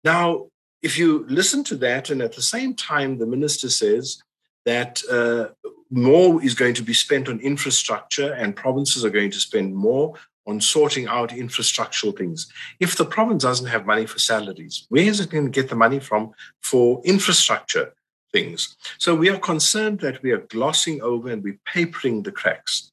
Now, 0.04 0.48
if 0.82 0.98
you 0.98 1.26
listen 1.28 1.64
to 1.66 1.76
that, 1.78 2.10
and 2.10 2.22
at 2.22 2.36
the 2.36 2.42
same 2.42 2.74
time, 2.74 3.18
the 3.18 3.26
minister 3.26 3.70
says 3.70 4.22
that 4.66 5.02
uh, 5.10 5.48
more 5.90 6.44
is 6.44 6.54
going 6.54 6.74
to 6.76 6.84
be 6.84 6.94
spent 6.94 7.30
on 7.30 7.40
infrastructure 7.40 8.34
and 8.34 8.56
provinces 8.56 9.06
are 9.06 9.10
going 9.10 9.32
to 9.32 9.40
spend 9.40 9.76
more 9.76 10.14
on 10.46 10.62
sorting 10.62 11.08
out 11.08 11.30
infrastructural 11.30 12.18
things. 12.18 12.52
If 12.80 12.96
the 12.96 13.06
province 13.06 13.44
doesn't 13.44 13.68
have 13.68 13.86
money 13.86 14.06
for 14.06 14.20
salaries, 14.20 14.86
where 14.90 15.04
is 15.04 15.20
it 15.20 15.30
going 15.30 15.46
to 15.46 15.52
get 15.52 15.70
the 15.70 15.76
money 15.76 16.00
from 16.00 16.32
for 16.62 17.02
infrastructure 17.04 17.94
things? 18.32 18.78
So 18.98 19.14
we 19.14 19.30
are 19.30 19.40
concerned 19.40 20.00
that 20.00 20.24
we 20.24 20.32
are 20.32 20.48
glossing 20.50 21.02
over 21.02 21.30
and 21.30 21.44
we're 21.44 21.60
papering 21.66 22.24
the 22.24 22.32
cracks. 22.32 22.92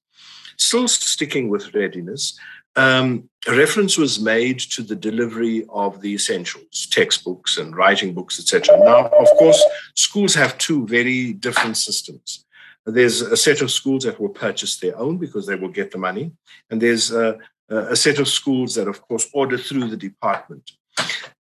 Still 0.64 0.88
sticking 0.88 1.50
with 1.50 1.74
readiness, 1.74 2.38
um, 2.74 3.28
reference 3.46 3.98
was 3.98 4.18
made 4.18 4.58
to 4.74 4.82
the 4.82 4.96
delivery 4.96 5.66
of 5.68 6.00
the 6.00 6.14
essentials, 6.14 6.86
textbooks 6.90 7.58
and 7.58 7.76
writing 7.76 8.14
books, 8.14 8.40
etc. 8.40 8.78
Now, 8.78 9.08
of 9.08 9.28
course, 9.38 9.62
schools 9.94 10.34
have 10.34 10.56
two 10.56 10.86
very 10.86 11.34
different 11.34 11.76
systems. 11.76 12.46
There's 12.86 13.20
a 13.20 13.36
set 13.36 13.60
of 13.60 13.70
schools 13.70 14.04
that 14.04 14.18
will 14.18 14.30
purchase 14.30 14.78
their 14.78 14.96
own 14.98 15.18
because 15.18 15.46
they 15.46 15.54
will 15.54 15.68
get 15.80 15.90
the 15.90 15.98
money, 15.98 16.32
and 16.70 16.80
there's 16.80 17.12
a, 17.12 17.38
a 17.68 17.96
set 17.96 18.18
of 18.18 18.28
schools 18.28 18.74
that, 18.74 18.88
of 18.88 19.02
course, 19.02 19.28
order 19.34 19.58
through 19.58 19.88
the 19.88 19.96
department. 19.98 20.72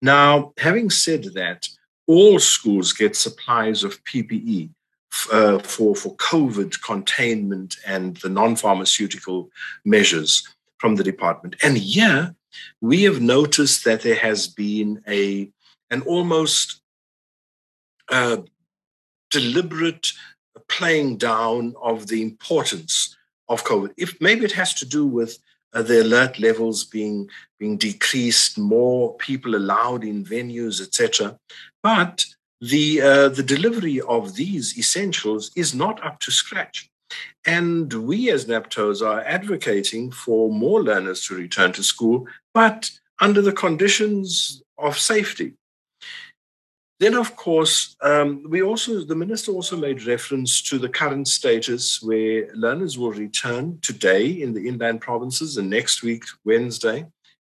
Now, 0.01 0.53
having 0.57 0.89
said 0.89 1.23
that, 1.35 1.67
all 2.07 2.39
schools 2.39 2.91
get 2.91 3.15
supplies 3.15 3.85
of 3.85 4.03
PPE 4.03 4.69
uh, 5.31 5.59
for, 5.59 5.95
for 5.95 6.15
COVID 6.17 6.81
containment 6.81 7.77
and 7.85 8.17
the 8.17 8.29
non 8.29 8.55
pharmaceutical 8.55 9.49
measures 9.85 10.47
from 10.77 10.95
the 10.95 11.03
department. 11.03 11.55
And 11.63 11.77
here 11.77 12.35
we 12.81 13.03
have 13.03 13.21
noticed 13.21 13.85
that 13.85 14.01
there 14.01 14.15
has 14.15 14.47
been 14.47 15.01
a 15.07 15.49
an 15.89 16.01
almost 16.01 16.81
uh, 18.09 18.37
deliberate 19.29 20.11
playing 20.67 21.17
down 21.17 21.75
of 21.81 22.07
the 22.07 22.21
importance 22.21 23.15
of 23.49 23.63
COVID. 23.63 23.91
If 23.97 24.19
maybe 24.19 24.45
it 24.45 24.51
has 24.53 24.73
to 24.75 24.85
do 24.85 25.05
with 25.05 25.37
uh, 25.73 25.81
the 25.81 26.01
alert 26.01 26.39
levels 26.39 26.83
being 26.83 27.29
being 27.59 27.77
decreased, 27.77 28.57
more 28.57 29.15
people 29.17 29.55
allowed 29.55 30.03
in 30.03 30.25
venues, 30.25 30.81
etc. 30.81 31.37
But 31.81 32.25
the 32.63 33.01
uh, 33.01 33.29
the 33.29 33.43
delivery 33.43 33.99
of 33.99 34.35
these 34.35 34.77
essentials 34.77 35.51
is 35.55 35.75
not 35.75 36.03
up 36.03 36.19
to 36.21 36.31
scratch. 36.31 36.89
And 37.45 37.91
we 37.91 38.31
as 38.31 38.45
NAPTOS 38.45 39.05
are 39.05 39.21
advocating 39.21 40.11
for 40.11 40.49
more 40.49 40.81
learners 40.81 41.27
to 41.27 41.35
return 41.35 41.73
to 41.73 41.83
school, 41.83 42.25
but 42.53 42.89
under 43.19 43.41
the 43.41 43.51
conditions 43.51 44.63
of 44.77 44.97
safety. 44.97 45.53
Then, 47.01 47.15
of 47.15 47.35
course, 47.35 47.97
um, 48.01 48.45
we 48.47 48.63
also 48.63 49.03
the 49.03 49.15
minister 49.23 49.51
also 49.51 49.75
made 49.75 50.05
reference 50.05 50.61
to 50.69 50.79
the 50.79 50.87
current 50.87 51.27
status 51.27 52.01
where 52.01 52.47
learners 52.55 52.97
will 52.97 53.11
return 53.11 53.79
today 53.81 54.27
in 54.29 54.53
the 54.53 54.65
inland 54.69 55.01
provinces 55.01 55.57
and 55.57 55.69
next 55.69 56.01
week, 56.01 56.23
Wednesday, 56.45 56.99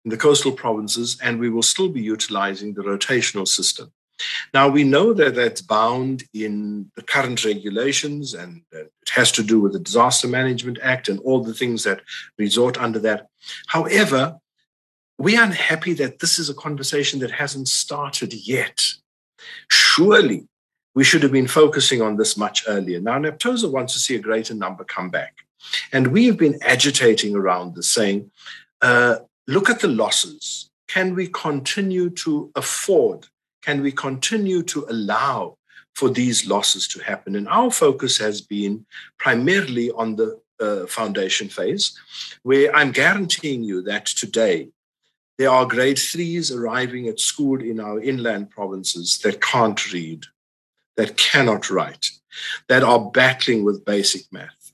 in 0.05 0.11
the 0.11 0.17
coastal 0.17 0.53
provinces, 0.53 1.17
and 1.21 1.41
we 1.41 1.49
will 1.49 1.67
still 1.73 1.89
be 1.89 2.01
utilizing 2.01 2.73
the 2.73 2.83
rotational 2.83 3.45
system. 3.45 3.91
Now, 4.53 4.67
we 4.67 4.83
know 4.83 5.13
that 5.13 5.35
that's 5.35 5.61
bound 5.61 6.23
in 6.33 6.91
the 6.95 7.01
current 7.01 7.45
regulations 7.45 8.33
and 8.33 8.61
it 8.71 8.91
has 9.13 9.31
to 9.33 9.43
do 9.43 9.59
with 9.59 9.73
the 9.73 9.79
Disaster 9.79 10.27
Management 10.27 10.79
Act 10.81 11.09
and 11.09 11.19
all 11.21 11.43
the 11.43 11.53
things 11.53 11.83
that 11.83 12.01
resort 12.37 12.77
under 12.77 12.99
that. 12.99 13.27
However, 13.67 14.37
we 15.17 15.37
are 15.37 15.43
unhappy 15.43 15.93
that 15.93 16.19
this 16.19 16.39
is 16.39 16.49
a 16.49 16.53
conversation 16.53 17.19
that 17.19 17.31
hasn't 17.31 17.67
started 17.67 18.33
yet. 18.33 18.85
Surely 19.69 20.47
we 20.95 21.03
should 21.03 21.23
have 21.23 21.31
been 21.31 21.47
focusing 21.47 22.01
on 22.01 22.17
this 22.17 22.37
much 22.37 22.63
earlier. 22.67 22.99
Now, 22.99 23.19
NAPTOSA 23.19 23.71
wants 23.71 23.93
to 23.93 23.99
see 23.99 24.15
a 24.15 24.19
greater 24.19 24.53
number 24.53 24.83
come 24.83 25.09
back. 25.09 25.33
And 25.91 26.07
we 26.07 26.25
have 26.27 26.37
been 26.37 26.57
agitating 26.61 27.35
around 27.35 27.75
this, 27.75 27.89
saying, 27.89 28.31
uh, 28.81 29.17
look 29.47 29.69
at 29.69 29.81
the 29.81 29.87
losses. 29.87 30.69
Can 30.87 31.15
we 31.15 31.27
continue 31.27 32.09
to 32.11 32.51
afford 32.55 33.27
can 33.69 33.83
we 33.83 33.91
continue 33.91 34.63
to 34.63 34.83
allow 34.89 35.55
for 35.93 36.09
these 36.09 36.47
losses 36.47 36.87
to 36.87 36.99
happen? 37.03 37.35
And 37.35 37.47
our 37.47 37.69
focus 37.69 38.17
has 38.17 38.41
been 38.41 38.83
primarily 39.19 39.91
on 39.91 40.15
the 40.15 40.41
uh, 40.59 40.87
foundation 40.87 41.49
phase, 41.49 41.85
where 42.41 42.75
I'm 42.75 42.91
guaranteeing 42.91 43.63
you 43.63 43.83
that 43.83 44.07
today 44.07 44.69
there 45.37 45.51
are 45.51 45.67
grade 45.67 45.99
threes 45.99 46.51
arriving 46.51 47.07
at 47.07 47.19
school 47.19 47.61
in 47.61 47.79
our 47.79 47.99
inland 48.01 48.49
provinces 48.49 49.19
that 49.19 49.39
can't 49.39 49.93
read, 49.93 50.25
that 50.97 51.15
cannot 51.15 51.69
write, 51.69 52.09
that 52.69 52.81
are 52.81 53.11
battling 53.11 53.63
with 53.63 53.85
basic 53.85 54.23
math. 54.31 54.73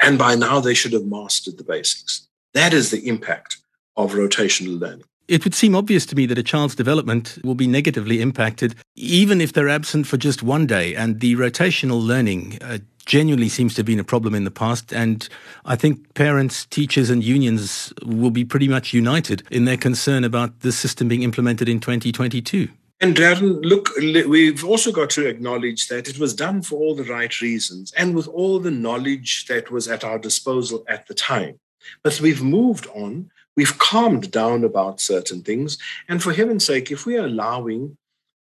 And 0.00 0.18
by 0.18 0.34
now 0.34 0.58
they 0.58 0.74
should 0.74 0.92
have 0.92 1.06
mastered 1.06 1.56
the 1.56 1.70
basics. 1.76 2.26
That 2.52 2.72
is 2.74 2.90
the 2.90 3.06
impact 3.06 3.58
of 3.96 4.14
rotational 4.14 4.80
learning. 4.80 5.10
It 5.28 5.42
would 5.42 5.54
seem 5.54 5.74
obvious 5.74 6.06
to 6.06 6.16
me 6.16 6.26
that 6.26 6.38
a 6.38 6.42
child's 6.42 6.76
development 6.76 7.38
will 7.42 7.56
be 7.56 7.66
negatively 7.66 8.20
impacted 8.20 8.76
even 8.94 9.40
if 9.40 9.52
they're 9.52 9.68
absent 9.68 10.06
for 10.06 10.16
just 10.16 10.42
one 10.42 10.66
day. 10.66 10.94
And 10.94 11.18
the 11.18 11.34
rotational 11.34 12.04
learning 12.04 12.58
uh, 12.60 12.78
genuinely 13.06 13.48
seems 13.48 13.74
to 13.74 13.80
have 13.80 13.86
been 13.86 13.98
a 13.98 14.04
problem 14.04 14.34
in 14.34 14.44
the 14.44 14.50
past. 14.52 14.92
And 14.92 15.28
I 15.64 15.74
think 15.74 16.14
parents, 16.14 16.66
teachers, 16.66 17.10
and 17.10 17.24
unions 17.24 17.92
will 18.04 18.30
be 18.30 18.44
pretty 18.44 18.68
much 18.68 18.92
united 18.92 19.42
in 19.50 19.64
their 19.64 19.76
concern 19.76 20.22
about 20.22 20.60
the 20.60 20.70
system 20.70 21.08
being 21.08 21.22
implemented 21.22 21.68
in 21.68 21.80
2022. 21.80 22.68
And 23.00 23.14
Darren, 23.14 23.62
look, 23.62 23.90
we've 23.98 24.64
also 24.64 24.90
got 24.90 25.10
to 25.10 25.26
acknowledge 25.26 25.88
that 25.88 26.08
it 26.08 26.18
was 26.18 26.34
done 26.34 26.62
for 26.62 26.76
all 26.76 26.94
the 26.94 27.04
right 27.04 27.40
reasons 27.40 27.92
and 27.92 28.14
with 28.14 28.26
all 28.26 28.58
the 28.58 28.70
knowledge 28.70 29.46
that 29.46 29.70
was 29.70 29.86
at 29.86 30.02
our 30.02 30.18
disposal 30.18 30.84
at 30.88 31.06
the 31.06 31.14
time. 31.14 31.58
But 32.02 32.20
we've 32.20 32.42
moved 32.42 32.86
on 32.94 33.30
We've 33.56 33.78
calmed 33.78 34.30
down 34.30 34.64
about 34.64 35.00
certain 35.00 35.42
things. 35.42 35.78
And 36.08 36.22
for 36.22 36.32
heaven's 36.32 36.66
sake, 36.66 36.90
if 36.90 37.06
we 37.06 37.16
are 37.16 37.26
allowing 37.26 37.96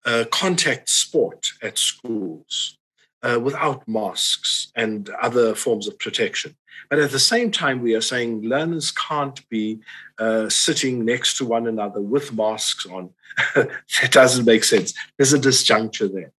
uh, 0.05 0.25
contact 0.31 0.89
sport 0.89 1.51
at 1.61 1.77
schools 1.77 2.77
uh, 3.23 3.39
without 3.41 3.87
masks 3.87 4.71
and 4.75 5.09
other 5.21 5.55
forms 5.55 5.87
of 5.87 5.97
protection, 5.99 6.55
but 6.89 6.99
at 6.99 7.11
the 7.11 7.19
same 7.19 7.51
time, 7.51 7.81
we 7.81 7.95
are 7.95 8.01
saying 8.01 8.41
learners 8.41 8.91
can't 8.91 9.47
be 9.49 9.79
uh, 10.17 10.49
sitting 10.49 11.05
next 11.05 11.37
to 11.37 11.45
one 11.45 11.67
another 11.67 12.01
with 12.01 12.33
masks 12.33 12.85
on. 12.85 13.09
that 13.55 14.11
doesn't 14.11 14.45
make 14.45 14.63
sense. 14.63 14.93
There's 15.17 15.33
a 15.33 15.39
disjuncture 15.39 16.11
there. 16.11 16.31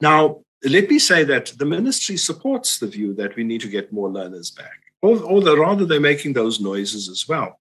Now, 0.00 0.42
let 0.64 0.88
me 0.88 0.98
say 0.98 1.24
that 1.24 1.46
the 1.58 1.64
ministry 1.64 2.16
supports 2.16 2.78
the 2.78 2.86
view 2.86 3.14
that 3.14 3.36
we 3.36 3.44
need 3.44 3.60
to 3.62 3.68
get 3.68 3.92
more 3.92 4.10
learners 4.10 4.50
back 4.50 4.85
or, 5.06 5.22
or 5.22 5.40
the, 5.40 5.56
rather 5.56 5.84
they're 5.84 6.00
making 6.00 6.32
those 6.32 6.60
noises 6.60 7.08
as 7.08 7.28
well. 7.28 7.60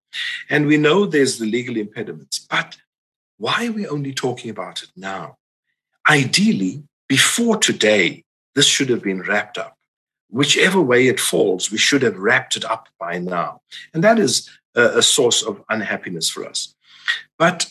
And 0.49 0.65
we 0.65 0.77
know 0.77 1.05
there's 1.05 1.37
the 1.37 1.45
legal 1.45 1.77
impediments, 1.77 2.39
but 2.39 2.77
why 3.37 3.67
are 3.67 3.71
we 3.71 3.87
only 3.87 4.13
talking 4.13 4.49
about 4.49 4.83
it 4.83 4.89
now? 4.95 5.37
Ideally, 6.09 6.83
before 7.07 7.57
today, 7.57 8.23
this 8.55 8.65
should 8.65 8.89
have 8.89 9.03
been 9.03 9.21
wrapped 9.21 9.57
up. 9.57 9.77
Whichever 10.29 10.81
way 10.81 11.07
it 11.07 11.19
falls, 11.19 11.71
we 11.71 11.77
should 11.77 12.01
have 12.01 12.17
wrapped 12.17 12.55
it 12.55 12.65
up 12.65 12.87
by 12.99 13.19
now. 13.19 13.61
And 13.93 14.03
that 14.03 14.19
is 14.19 14.49
a, 14.75 14.99
a 14.99 15.01
source 15.01 15.43
of 15.43 15.63
unhappiness 15.69 16.29
for 16.29 16.45
us. 16.45 16.73
But 17.37 17.69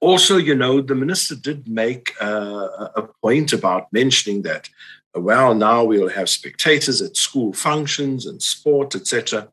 also, 0.00 0.36
you 0.36 0.54
know, 0.54 0.80
the 0.80 0.94
minister 0.94 1.34
did 1.34 1.68
make 1.68 2.14
uh, 2.20 2.88
a 2.96 3.08
point 3.22 3.52
about 3.52 3.92
mentioning 3.92 4.42
that 4.42 4.68
well, 5.14 5.54
now 5.54 5.84
we'll 5.84 6.08
have 6.08 6.28
spectators 6.28 7.00
at 7.00 7.16
school 7.16 7.52
functions 7.52 8.26
and 8.26 8.42
sport, 8.42 8.94
etc. 8.94 9.48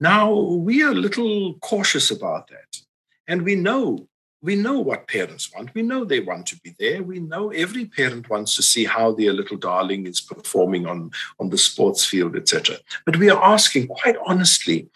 Now 0.00 0.32
we 0.34 0.82
are 0.82 0.90
a 0.90 0.94
little 0.94 1.54
cautious 1.60 2.10
about 2.10 2.48
that. 2.48 2.82
And 3.26 3.42
we 3.42 3.54
know 3.54 4.08
we 4.42 4.56
know 4.56 4.80
what 4.80 5.06
parents 5.06 5.52
want. 5.54 5.72
We 5.72 5.82
know 5.82 6.04
they 6.04 6.18
want 6.18 6.46
to 6.46 6.60
be 6.60 6.74
there. 6.78 7.02
We 7.02 7.20
know 7.20 7.50
every 7.50 7.84
parent 7.84 8.28
wants 8.28 8.56
to 8.56 8.62
see 8.62 8.84
how 8.84 9.12
their 9.12 9.32
little 9.32 9.56
darling 9.56 10.06
is 10.06 10.20
performing 10.20 10.84
on, 10.84 11.12
on 11.38 11.50
the 11.50 11.58
sports 11.58 12.04
field, 12.04 12.34
etc. 12.34 12.78
But 13.06 13.18
we 13.18 13.30
are 13.30 13.40
asking 13.40 13.86
quite 13.86 14.16
honestly, 14.26 14.88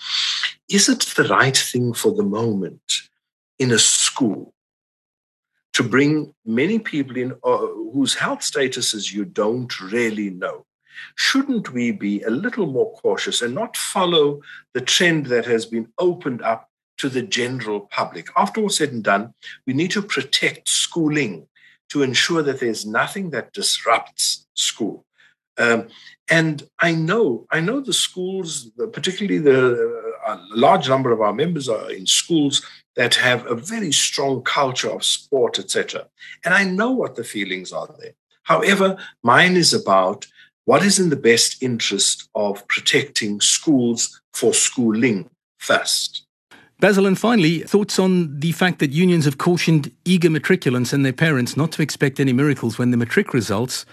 is 0.68 0.88
it 0.88 1.00
the 1.16 1.28
right 1.28 1.56
thing 1.56 1.94
for 1.94 2.12
the 2.12 2.24
moment 2.24 2.80
in 3.60 3.70
a 3.70 3.78
school 3.78 4.52
to 5.76 5.82
bring 5.82 6.32
many 6.46 6.78
people 6.78 7.18
in 7.18 7.32
uh, 7.44 7.66
whose 7.92 8.14
health 8.14 8.40
statuses 8.40 9.12
you 9.12 9.26
don't 9.26 9.78
really 9.78 10.30
know. 10.30 10.64
Shouldn't 11.16 11.70
we 11.70 11.90
be 11.90 12.22
a 12.22 12.30
little 12.30 12.66
more 12.66 12.94
cautious 12.94 13.42
and 13.42 13.54
not 13.54 13.76
follow 13.76 14.40
the 14.72 14.80
trend 14.80 15.26
that 15.26 15.44
has 15.44 15.66
been 15.66 15.92
opened 15.98 16.40
up 16.40 16.70
to 16.96 17.10
the 17.10 17.20
general 17.20 17.80
public? 17.80 18.28
After 18.38 18.62
all 18.62 18.70
said 18.70 18.92
and 18.92 19.04
done, 19.04 19.34
we 19.66 19.74
need 19.74 19.90
to 19.90 20.00
protect 20.00 20.66
schooling 20.66 21.46
to 21.90 22.02
ensure 22.02 22.42
that 22.42 22.60
there's 22.60 22.86
nothing 22.86 23.28
that 23.32 23.52
disrupts 23.52 24.46
school. 24.54 25.04
Um, 25.58 25.88
and 26.30 26.66
I 26.80 26.92
know, 26.92 27.46
I 27.50 27.60
know 27.60 27.82
the 27.82 27.92
schools, 27.92 28.70
particularly 28.94 29.40
the 29.40 30.05
a 30.26 30.40
large 30.54 30.88
number 30.88 31.12
of 31.12 31.20
our 31.20 31.32
members 31.32 31.68
are 31.68 31.90
in 31.90 32.06
schools 32.06 32.62
that 32.96 33.14
have 33.14 33.46
a 33.46 33.54
very 33.54 33.92
strong 33.92 34.42
culture 34.42 34.90
of 34.90 35.04
sport, 35.04 35.58
etc. 35.58 36.06
And 36.44 36.52
I 36.52 36.64
know 36.64 36.90
what 36.90 37.14
the 37.14 37.24
feelings 37.24 37.72
are 37.72 37.88
there. 37.98 38.12
However, 38.42 38.96
mine 39.22 39.56
is 39.56 39.72
about 39.72 40.26
what 40.64 40.84
is 40.84 40.98
in 40.98 41.10
the 41.10 41.16
best 41.16 41.62
interest 41.62 42.28
of 42.34 42.66
protecting 42.68 43.40
schools 43.40 44.20
for 44.32 44.52
schooling 44.52 45.30
first. 45.58 46.24
Basil, 46.78 47.06
and 47.06 47.18
finally, 47.18 47.60
thoughts 47.60 47.98
on 47.98 48.38
the 48.38 48.52
fact 48.52 48.80
that 48.80 48.90
unions 48.90 49.24
have 49.24 49.38
cautioned 49.38 49.90
eager 50.04 50.28
matriculants 50.28 50.92
and 50.92 51.04
their 51.04 51.12
parents 51.12 51.56
not 51.56 51.72
to 51.72 51.82
expect 51.82 52.20
any 52.20 52.34
miracles 52.34 52.78
when 52.78 52.90
the 52.90 52.98
matric 52.98 53.32
results, 53.32 53.86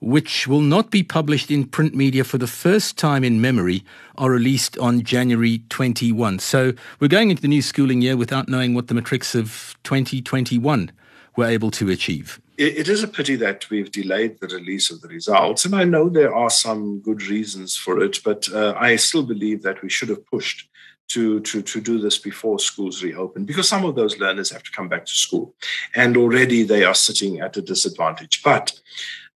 which 0.00 0.46
will 0.46 0.60
not 0.60 0.90
be 0.90 1.02
published 1.02 1.50
in 1.50 1.66
print 1.66 1.94
media 1.94 2.24
for 2.24 2.38
the 2.38 2.46
first 2.46 2.96
time 2.96 3.24
in 3.24 3.40
memory, 3.40 3.84
are 4.16 4.30
released 4.30 4.78
on 4.78 5.02
January 5.02 5.62
21. 5.68 6.38
So 6.38 6.72
we're 7.00 7.08
going 7.08 7.30
into 7.30 7.42
the 7.42 7.48
new 7.48 7.62
schooling 7.62 8.02
year 8.02 8.16
without 8.16 8.48
knowing 8.48 8.74
what 8.74 8.88
the 8.88 8.94
matrics 8.94 9.34
of 9.34 9.76
2021 9.84 10.92
were 11.36 11.46
able 11.46 11.70
to 11.72 11.90
achieve. 11.90 12.40
It 12.56 12.88
is 12.88 13.04
a 13.04 13.08
pity 13.08 13.36
that 13.36 13.70
we've 13.70 13.92
delayed 13.92 14.40
the 14.40 14.48
release 14.48 14.90
of 14.90 15.00
the 15.00 15.06
results, 15.06 15.64
and 15.64 15.76
I 15.76 15.84
know 15.84 16.08
there 16.08 16.34
are 16.34 16.50
some 16.50 16.98
good 16.98 17.22
reasons 17.22 17.76
for 17.76 18.02
it, 18.02 18.18
but 18.24 18.52
uh, 18.52 18.74
I 18.76 18.96
still 18.96 19.22
believe 19.22 19.62
that 19.62 19.80
we 19.80 19.88
should 19.88 20.08
have 20.08 20.26
pushed 20.26 20.68
to, 21.10 21.40
to, 21.40 21.62
to 21.62 21.80
do 21.80 21.98
this 21.98 22.18
before 22.18 22.58
schools 22.58 23.02
reopen 23.02 23.44
because 23.44 23.68
some 23.68 23.84
of 23.84 23.94
those 23.94 24.18
learners 24.18 24.50
have 24.50 24.62
to 24.62 24.70
come 24.72 24.88
back 24.88 25.06
to 25.06 25.12
school 25.12 25.54
and 25.94 26.16
already 26.16 26.62
they 26.62 26.84
are 26.84 26.94
sitting 26.94 27.40
at 27.40 27.56
a 27.56 27.62
disadvantage. 27.62 28.42
But 28.42 28.78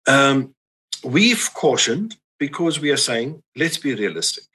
um, 0.07 0.55
we've 1.03 1.49
cautioned 1.53 2.17
because 2.39 2.79
we 2.79 2.91
are 2.91 2.97
saying, 2.97 3.41
let's 3.55 3.77
be 3.77 3.93
realistic. 3.93 4.45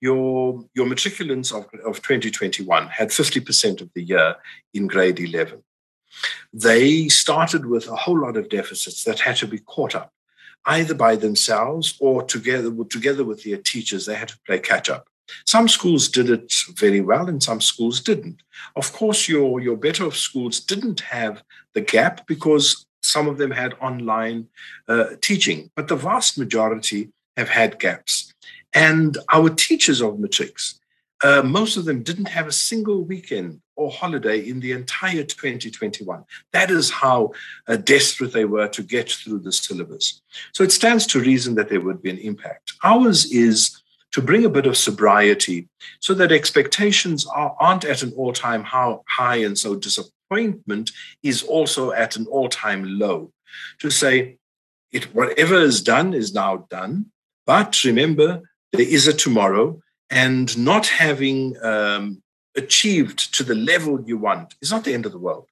Your, 0.00 0.64
your 0.74 0.86
matriculants 0.86 1.52
of, 1.54 1.64
of 1.80 2.02
2021 2.02 2.88
had 2.88 3.08
50% 3.08 3.80
of 3.80 3.90
the 3.94 4.02
year 4.02 4.36
in 4.74 4.86
grade 4.86 5.18
11. 5.18 5.62
They 6.52 7.08
started 7.08 7.66
with 7.66 7.88
a 7.88 7.96
whole 7.96 8.20
lot 8.20 8.36
of 8.36 8.48
deficits 8.48 9.04
that 9.04 9.20
had 9.20 9.36
to 9.36 9.46
be 9.46 9.58
caught 9.58 9.94
up 9.94 10.12
either 10.66 10.94
by 10.94 11.16
themselves 11.16 11.96
or 12.00 12.22
together, 12.24 12.72
together 12.90 13.24
with 13.24 13.44
their 13.44 13.58
teachers. 13.58 14.06
They 14.06 14.16
had 14.16 14.28
to 14.28 14.38
play 14.46 14.58
catch 14.58 14.90
up. 14.90 15.06
Some 15.44 15.68
schools 15.68 16.08
did 16.08 16.30
it 16.30 16.52
very 16.74 17.00
well 17.00 17.28
and 17.28 17.42
some 17.42 17.60
schools 17.60 18.00
didn't. 18.00 18.42
Of 18.76 18.92
course, 18.92 19.28
your, 19.28 19.60
your 19.60 19.76
better 19.76 20.04
of 20.04 20.16
schools 20.16 20.60
didn't 20.60 21.00
have 21.00 21.42
the 21.74 21.80
gap 21.80 22.26
because 22.26 22.85
some 23.06 23.28
of 23.28 23.38
them 23.38 23.50
had 23.50 23.74
online 23.80 24.48
uh, 24.88 25.10
teaching, 25.20 25.70
but 25.76 25.88
the 25.88 25.96
vast 25.96 26.38
majority 26.38 27.10
have 27.36 27.48
had 27.48 27.78
gaps. 27.78 28.32
And 28.74 29.16
our 29.32 29.48
teachers 29.50 30.00
of 30.02 30.18
matrics, 30.18 30.80
uh, 31.22 31.42
most 31.42 31.76
of 31.76 31.84
them 31.84 32.02
didn't 32.02 32.28
have 32.28 32.46
a 32.46 32.52
single 32.52 33.02
weekend 33.02 33.60
or 33.74 33.90
holiday 33.90 34.38
in 34.40 34.60
the 34.60 34.72
entire 34.72 35.22
2021. 35.22 36.24
That 36.52 36.70
is 36.70 36.90
how 36.90 37.32
uh, 37.68 37.76
desperate 37.76 38.32
they 38.32 38.44
were 38.44 38.68
to 38.68 38.82
get 38.82 39.10
through 39.10 39.40
the 39.40 39.52
syllabus. 39.52 40.20
So 40.52 40.64
it 40.64 40.72
stands 40.72 41.06
to 41.08 41.20
reason 41.20 41.54
that 41.54 41.68
there 41.68 41.80
would 41.80 42.02
be 42.02 42.10
an 42.10 42.18
impact. 42.18 42.72
Ours 42.82 43.30
is 43.32 43.82
to 44.12 44.22
bring 44.22 44.44
a 44.44 44.50
bit 44.50 44.66
of 44.66 44.76
sobriety 44.76 45.68
so 46.00 46.14
that 46.14 46.32
expectations 46.32 47.26
are, 47.26 47.54
aren't 47.60 47.84
at 47.84 48.02
an 48.02 48.12
all 48.16 48.32
time 48.32 48.64
high 48.64 49.36
and 49.36 49.58
so 49.58 49.74
disappointment 50.28 50.92
is 51.22 51.42
also 51.42 51.92
at 51.92 52.16
an 52.16 52.26
all 52.26 52.48
time 52.48 52.98
low. 52.98 53.32
To 53.80 53.90
say, 53.90 54.38
it, 54.92 55.14
whatever 55.14 55.56
is 55.56 55.82
done 55.82 56.14
is 56.14 56.34
now 56.34 56.66
done, 56.70 57.06
but 57.46 57.84
remember, 57.84 58.42
there 58.72 58.86
is 58.86 59.06
a 59.06 59.12
tomorrow, 59.12 59.80
and 60.10 60.56
not 60.58 60.86
having 60.86 61.56
um, 61.62 62.22
achieved 62.56 63.34
to 63.34 63.42
the 63.42 63.54
level 63.54 64.02
you 64.06 64.18
want 64.18 64.54
is 64.60 64.70
not 64.70 64.84
the 64.84 64.94
end 64.94 65.06
of 65.06 65.12
the 65.12 65.18
world. 65.18 65.48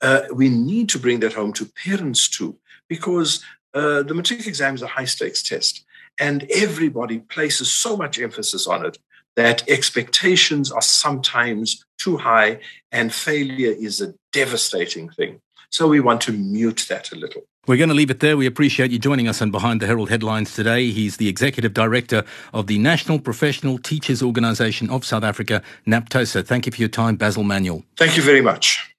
Uh, 0.00 0.22
we 0.32 0.48
need 0.48 0.88
to 0.88 0.98
bring 0.98 1.20
that 1.20 1.34
home 1.34 1.52
to 1.52 1.70
parents 1.84 2.28
too, 2.28 2.56
because 2.88 3.44
uh, 3.74 4.02
the 4.02 4.14
matric 4.14 4.46
exam 4.46 4.74
is 4.74 4.82
a 4.82 4.86
high 4.86 5.04
stakes 5.04 5.42
test. 5.42 5.84
And 6.18 6.46
everybody 6.50 7.20
places 7.20 7.72
so 7.72 7.96
much 7.96 8.18
emphasis 8.18 8.66
on 8.66 8.84
it 8.84 8.98
that 9.36 9.68
expectations 9.68 10.70
are 10.72 10.82
sometimes 10.82 11.84
too 11.98 12.16
high 12.16 12.60
and 12.92 13.12
failure 13.12 13.74
is 13.78 14.00
a 14.00 14.14
devastating 14.32 15.08
thing. 15.08 15.40
So 15.70 15.86
we 15.86 16.00
want 16.00 16.20
to 16.22 16.32
mute 16.32 16.86
that 16.88 17.12
a 17.12 17.16
little. 17.16 17.42
We're 17.66 17.76
going 17.76 17.90
to 17.90 17.94
leave 17.94 18.10
it 18.10 18.20
there. 18.20 18.36
We 18.36 18.46
appreciate 18.46 18.90
you 18.90 18.98
joining 18.98 19.28
us 19.28 19.40
on 19.40 19.50
Behind 19.50 19.80
the 19.80 19.86
Herald 19.86 20.08
headlines 20.08 20.54
today. 20.54 20.90
He's 20.90 21.18
the 21.18 21.28
Executive 21.28 21.74
Director 21.74 22.24
of 22.52 22.66
the 22.66 22.78
National 22.78 23.20
Professional 23.20 23.78
Teachers 23.78 24.22
Organisation 24.22 24.90
of 24.90 25.04
South 25.04 25.22
Africa, 25.22 25.62
NAPTOSA. 25.86 26.46
Thank 26.46 26.66
you 26.66 26.72
for 26.72 26.80
your 26.80 26.88
time, 26.88 27.16
Basil 27.16 27.44
Manuel. 27.44 27.84
Thank 27.96 28.16
you 28.16 28.22
very 28.22 28.40
much. 28.40 28.92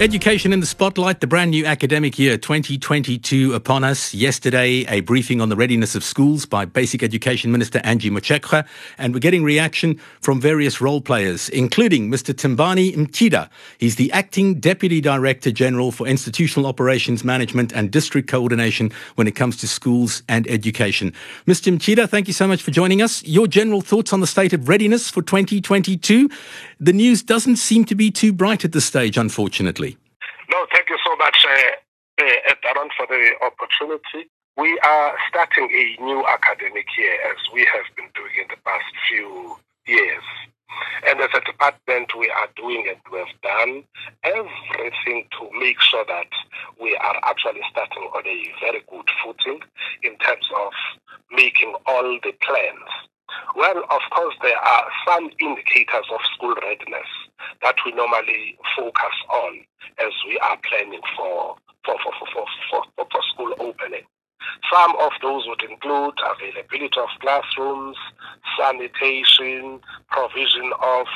Education 0.00 0.52
in 0.52 0.58
the 0.58 0.66
spotlight, 0.66 1.20
the 1.20 1.26
brand 1.28 1.52
new 1.52 1.64
academic 1.64 2.18
year 2.18 2.36
2022 2.36 3.54
upon 3.54 3.84
us. 3.84 4.12
Yesterday, 4.12 4.84
a 4.88 5.00
briefing 5.00 5.40
on 5.40 5.50
the 5.50 5.56
readiness 5.56 5.94
of 5.94 6.02
schools 6.02 6.44
by 6.44 6.64
Basic 6.64 7.00
Education 7.00 7.52
Minister 7.52 7.80
Angie 7.84 8.10
Motshekga, 8.10 8.66
and 8.98 9.14
we're 9.14 9.20
getting 9.20 9.44
reaction 9.44 10.00
from 10.20 10.40
various 10.40 10.80
role 10.80 11.00
players, 11.00 11.48
including 11.50 12.10
Mr. 12.10 12.34
Timbani 12.34 12.92
Mtshida. 12.96 13.48
He's 13.78 13.94
the 13.94 14.10
Acting 14.10 14.58
Deputy 14.58 15.00
Director 15.00 15.52
General 15.52 15.92
for 15.92 16.08
Institutional 16.08 16.68
Operations 16.68 17.22
Management 17.22 17.72
and 17.72 17.92
District 17.92 18.28
Coordination 18.28 18.90
when 19.14 19.28
it 19.28 19.36
comes 19.36 19.56
to 19.58 19.68
schools 19.68 20.24
and 20.28 20.44
education. 20.50 21.12
Mr. 21.46 21.72
Mtshida, 21.72 22.08
thank 22.08 22.26
you 22.26 22.34
so 22.34 22.48
much 22.48 22.62
for 22.62 22.72
joining 22.72 23.00
us. 23.00 23.22
Your 23.22 23.46
general 23.46 23.80
thoughts 23.80 24.12
on 24.12 24.20
the 24.20 24.26
state 24.26 24.52
of 24.52 24.68
readiness 24.68 25.08
for 25.08 25.22
2022? 25.22 26.28
The 26.84 26.92
news 26.92 27.22
doesn't 27.22 27.56
seem 27.56 27.86
to 27.86 27.94
be 27.94 28.10
too 28.10 28.30
bright 28.30 28.62
at 28.62 28.72
this 28.72 28.84
stage, 28.84 29.16
unfortunately. 29.16 29.96
No, 30.50 30.66
thank 30.70 30.90
you 30.90 30.98
so 31.02 31.16
much, 31.16 31.46
uh, 31.48 32.22
uh, 32.22 32.54
Darren, 32.62 32.90
for 32.94 33.06
the 33.06 33.30
opportunity. 33.40 34.28
We 34.58 34.78
are 34.80 35.16
starting 35.30 35.70
a 35.72 36.02
new 36.02 36.22
academic 36.26 36.84
year 36.98 37.16
as 37.30 37.38
we 37.54 37.60
have 37.60 37.88
been 37.96 38.10
doing 38.14 38.36
in 38.38 38.48
the 38.50 38.60
past 38.66 38.84
few 39.08 39.56
years. 39.86 40.22
And 41.08 41.20
as 41.20 41.30
a 41.32 41.40
department, 41.40 42.12
we 42.18 42.28
are 42.28 42.48
doing 42.54 42.84
and 42.86 43.00
we 43.10 43.18
have 43.18 43.40
done 43.40 43.84
everything 44.22 45.24
to 45.40 45.58
make 45.58 45.80
sure 45.80 46.04
that 46.04 46.28
we 46.78 46.94
are 46.96 47.18
actually 47.24 47.62
starting 47.70 48.10
on 48.12 48.26
a 48.26 48.52
very 48.60 48.84
good 48.90 49.08
footing 49.24 49.60
in 50.02 50.18
terms 50.18 50.50
of 50.54 50.72
making 51.32 51.72
all 51.86 52.18
the 52.22 52.32
plans 52.42 53.08
well, 53.56 53.78
of 53.90 54.02
course, 54.10 54.34
there 54.42 54.58
are 54.58 54.84
some 55.06 55.30
indicators 55.40 56.06
of 56.12 56.20
school 56.34 56.54
readiness 56.62 57.08
that 57.62 57.76
we 57.84 57.92
normally 57.92 58.58
focus 58.76 59.16
on 59.30 59.60
as 59.98 60.12
we 60.26 60.38
are 60.38 60.58
planning 60.68 61.00
for 61.16 61.56
for, 61.84 61.96
for, 62.02 62.12
for, 62.32 62.46
for, 62.70 62.82
for, 62.96 63.06
for 63.10 63.20
school 63.32 63.54
opening. 63.60 64.02
Some 64.72 64.96
of 64.96 65.12
those 65.22 65.44
would 65.46 65.62
include 65.62 66.14
availability 66.24 66.98
of 66.98 67.08
classrooms, 67.20 67.96
sanitation, 68.58 69.80
provision 70.10 70.72
of 70.82 71.06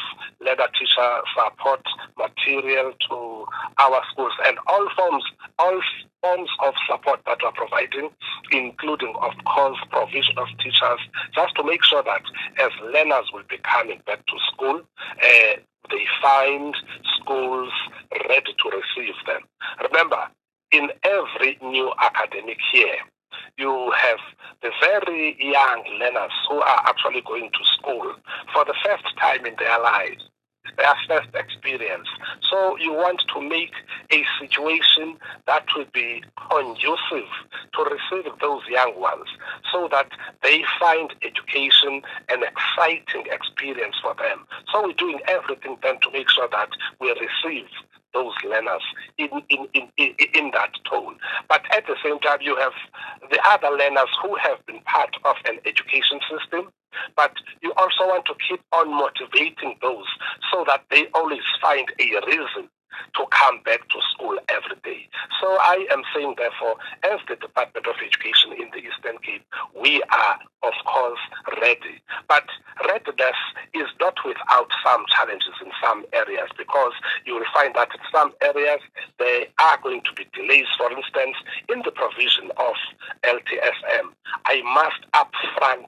learner 0.40 0.68
teacher 0.78 1.20
support 1.34 1.82
material 2.16 2.92
to 3.08 3.16
our 3.78 4.02
schools, 4.10 4.32
and 4.46 4.58
all 4.66 4.88
forms, 4.96 5.24
all 5.58 5.80
forms 6.22 6.50
of 6.64 6.74
support 6.90 7.20
that 7.26 7.38
we're 7.42 7.52
providing, 7.52 8.10
including, 8.50 9.14
of 9.20 9.32
course, 9.44 9.78
provision 9.90 10.36
of 10.38 10.48
teachers, 10.58 11.00
just 11.34 11.54
to 11.56 11.64
make 11.64 11.84
sure 11.84 12.02
that 12.02 12.22
as 12.60 12.70
learners 12.92 13.30
will 13.32 13.44
be 13.48 13.58
coming 13.58 14.00
back 14.06 14.24
to 14.26 14.36
school, 14.52 14.80
uh, 15.22 15.56
they 15.90 16.04
find 16.20 16.76
schools 17.20 17.72
ready 18.28 18.54
to 18.58 18.70
receive 18.70 19.14
them. 19.26 19.40
Remember, 19.90 20.28
in 20.72 20.90
every 21.02 21.58
new 21.62 21.92
academic 22.00 22.58
year, 22.74 22.96
you 23.56 23.92
have 23.96 24.18
the 24.62 24.70
very 24.80 25.36
young 25.40 25.84
learners 25.98 26.32
who 26.48 26.56
are 26.56 26.82
actually 26.86 27.22
going 27.22 27.50
to 27.50 27.64
school 27.78 28.14
for 28.52 28.64
the 28.64 28.74
first 28.84 29.04
time 29.18 29.46
in 29.46 29.54
their 29.58 29.80
lives, 29.80 30.28
their 30.76 30.94
first 31.06 31.28
experience. 31.34 32.08
So 32.50 32.76
you 32.78 32.92
want 32.92 33.22
to 33.34 33.40
make 33.40 33.72
a 34.10 34.24
situation 34.40 35.16
that 35.46 35.64
will 35.76 35.86
be 35.92 36.22
conducive 36.50 37.28
to 37.74 37.84
receive 37.84 38.32
those 38.40 38.62
young 38.68 38.98
ones 38.98 39.28
so 39.72 39.88
that 39.90 40.08
they 40.42 40.62
find 40.78 41.14
education 41.22 42.02
an 42.28 42.42
exciting 42.42 43.26
experience 43.30 43.96
for 44.02 44.14
them. 44.14 44.46
So 44.72 44.84
we're 44.84 44.92
doing 44.92 45.20
everything 45.28 45.76
then 45.82 46.00
to 46.00 46.10
make 46.12 46.30
sure 46.30 46.48
that 46.50 46.68
we 47.00 47.10
receive 47.10 47.66
those 48.14 48.32
learners 48.44 48.82
in, 49.18 49.28
in, 49.48 49.66
in, 49.74 49.88
in, 49.96 50.14
in 50.34 50.50
that 50.52 50.70
tone. 50.90 51.16
But 51.48 51.62
at 51.74 51.86
the 51.86 51.96
same 52.02 52.18
time, 52.20 52.38
you 52.40 52.56
have 52.56 52.72
the 53.30 53.40
other 53.46 53.76
learners 53.76 54.08
who 54.22 54.36
have 54.36 54.64
been 54.66 54.80
part 54.80 55.16
of 55.24 55.36
an 55.46 55.58
education 55.66 56.20
system, 56.30 56.72
but 57.16 57.32
you 57.62 57.72
also 57.76 58.06
want 58.06 58.24
to 58.26 58.34
keep 58.48 58.60
on 58.72 58.90
motivating 58.90 59.76
those 59.82 60.06
so 60.52 60.64
that 60.66 60.82
they 60.90 61.06
always 61.14 61.42
find 61.60 61.86
a 62.00 62.26
reason 62.26 62.68
to 63.14 63.22
come 63.30 63.60
back 63.64 63.88
to 63.88 63.98
school 64.12 64.38
every 64.48 64.76
day. 64.84 65.08
So 65.40 65.46
I 65.46 65.86
am 65.90 66.02
saying, 66.14 66.34
therefore, 66.36 66.76
as 67.04 67.20
the 67.28 67.36
Department 67.36 67.86
of 67.86 67.94
Education 68.04 68.52
in 68.52 68.70
the 68.72 68.82
Eastern 68.82 69.18
Cape, 69.22 69.44
we 69.74 70.02
are, 70.10 70.38
of 70.62 70.74
course, 70.84 71.20
ready. 71.60 72.02
But 72.28 72.44
readiness 72.86 73.38
is 73.74 73.88
not 74.00 74.16
without 74.24 74.68
some 74.84 75.04
challenges 75.08 75.54
in 75.64 75.70
some 75.82 76.04
areas 76.12 76.48
because 76.56 76.92
you 77.24 77.34
will 77.34 77.50
find 77.54 77.74
that 77.74 77.88
in 77.94 78.00
some 78.12 78.32
areas 78.42 78.80
there 79.18 79.46
are 79.58 79.78
going 79.82 80.02
to 80.02 80.12
be 80.14 80.26
delays. 80.34 80.66
For 80.76 80.90
instance, 80.90 81.36
in 81.68 81.82
the 81.84 81.92
provision 81.92 82.50
of 82.56 82.74
LTSM, 83.24 84.12
I 84.46 84.62
must 84.62 85.02
upfront 85.14 85.86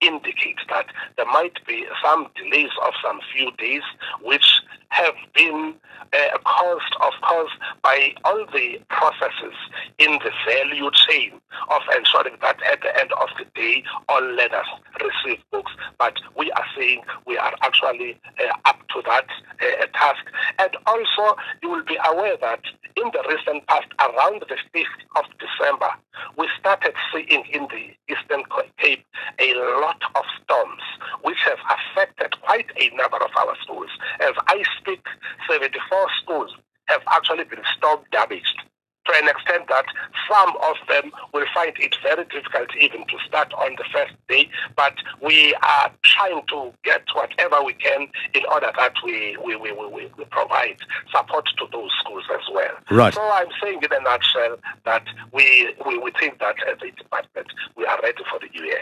indicate 0.00 0.58
that 0.68 0.86
there 1.16 1.26
might 1.26 1.64
be 1.66 1.84
some 2.02 2.26
delays 2.34 2.70
of 2.84 2.92
some 3.04 3.20
few 3.34 3.50
days, 3.58 3.82
which 4.22 4.60
have 4.90 5.14
been 5.34 5.74
uh, 6.12 6.38
caused, 6.44 6.94
of 7.00 7.12
course, 7.22 7.50
by 7.82 8.12
all 8.24 8.44
the 8.52 8.80
processes 8.88 9.54
in 9.98 10.12
the 10.24 10.30
value 10.46 10.90
chain 11.08 11.32
of 11.70 11.82
ensuring 11.96 12.36
that 12.42 12.58
at 12.70 12.80
the 12.80 12.98
end 12.98 13.10
of 13.12 13.28
the 13.38 13.44
day, 13.54 13.82
all 14.08 14.20
learners 14.22 14.66
receive 15.00 15.38
books. 15.50 15.72
But 15.98 16.14
we 16.36 16.50
are 16.52 16.66
saying 16.76 17.02
we 17.26 17.36
are 17.38 17.54
actually 17.62 18.18
uh, 18.38 18.52
up 18.64 18.78
to 18.88 19.02
that 19.06 19.26
uh, 19.60 19.86
task. 19.94 20.24
And 20.58 20.76
also, 20.86 21.36
you 21.62 21.70
will 21.70 21.84
be 21.84 21.98
aware 22.06 22.36
that 22.40 22.60
in 22.96 23.10
the 23.12 23.22
recent 23.28 23.66
past, 23.66 23.86
around 24.00 24.42
the 24.48 24.56
5th 24.74 25.00
of 25.16 25.24
December, 25.38 25.90
we 26.36 26.48
started 26.58 26.94
seeing 27.12 27.44
in 27.52 27.68
the 27.70 27.94
Eastern 28.12 28.42
Cape 28.78 29.04
a 29.38 29.54
lot 29.80 30.00
of 30.16 30.24
storms, 30.42 30.82
which 31.22 31.38
have 31.44 31.58
affected 31.70 32.34
quite 32.42 32.66
a 32.76 32.94
number 32.96 33.16
of 33.16 33.30
our 33.38 33.56
schools. 33.62 33.90
As 34.20 34.34
I 34.48 34.62
speak, 34.80 35.04
74 35.48 36.06
schools 36.22 36.50
have 36.86 37.02
actually 37.12 37.44
been 37.44 37.62
storm 37.76 38.00
damaged 38.10 38.62
to 39.06 39.12
an 39.14 39.28
extent 39.28 39.68
that 39.68 39.84
some 40.30 40.54
of 40.62 40.76
them 40.88 41.10
will 41.32 41.46
find 41.54 41.72
it 41.78 41.96
very 42.02 42.24
difficult 42.24 42.68
even 42.78 43.06
to 43.06 43.16
start 43.26 43.52
on 43.54 43.76
the 43.76 43.84
first 43.92 44.14
day. 44.28 44.48
But 44.76 44.94
we 45.22 45.54
are 45.62 45.90
trying 46.02 46.42
to 46.48 46.72
get 46.84 47.02
whatever 47.14 47.62
we 47.64 47.74
can 47.74 48.08
in 48.34 48.42
order 48.52 48.70
that 48.76 48.94
we, 49.04 49.36
we, 49.44 49.56
we, 49.56 49.72
we, 49.72 50.10
we 50.16 50.24
provide 50.30 50.76
support 51.14 51.48
to 51.58 51.66
those 51.72 51.90
schools 52.00 52.24
as 52.32 52.46
well. 52.52 52.74
Right. 52.90 53.14
So 53.14 53.22
I'm 53.22 53.48
saying 53.62 53.80
in 53.82 53.92
a 53.92 54.00
nutshell 54.02 54.58
that 54.84 55.04
we, 55.32 55.74
we, 55.86 55.98
we 55.98 56.10
think 56.18 56.38
that 56.40 56.56
as 56.68 56.78
a 56.82 56.90
department, 56.96 57.46
we 57.76 57.86
are 57.86 57.98
ready 58.02 58.22
for 58.30 58.38
the 58.38 58.48
new 58.58 58.66
year. 58.66 58.80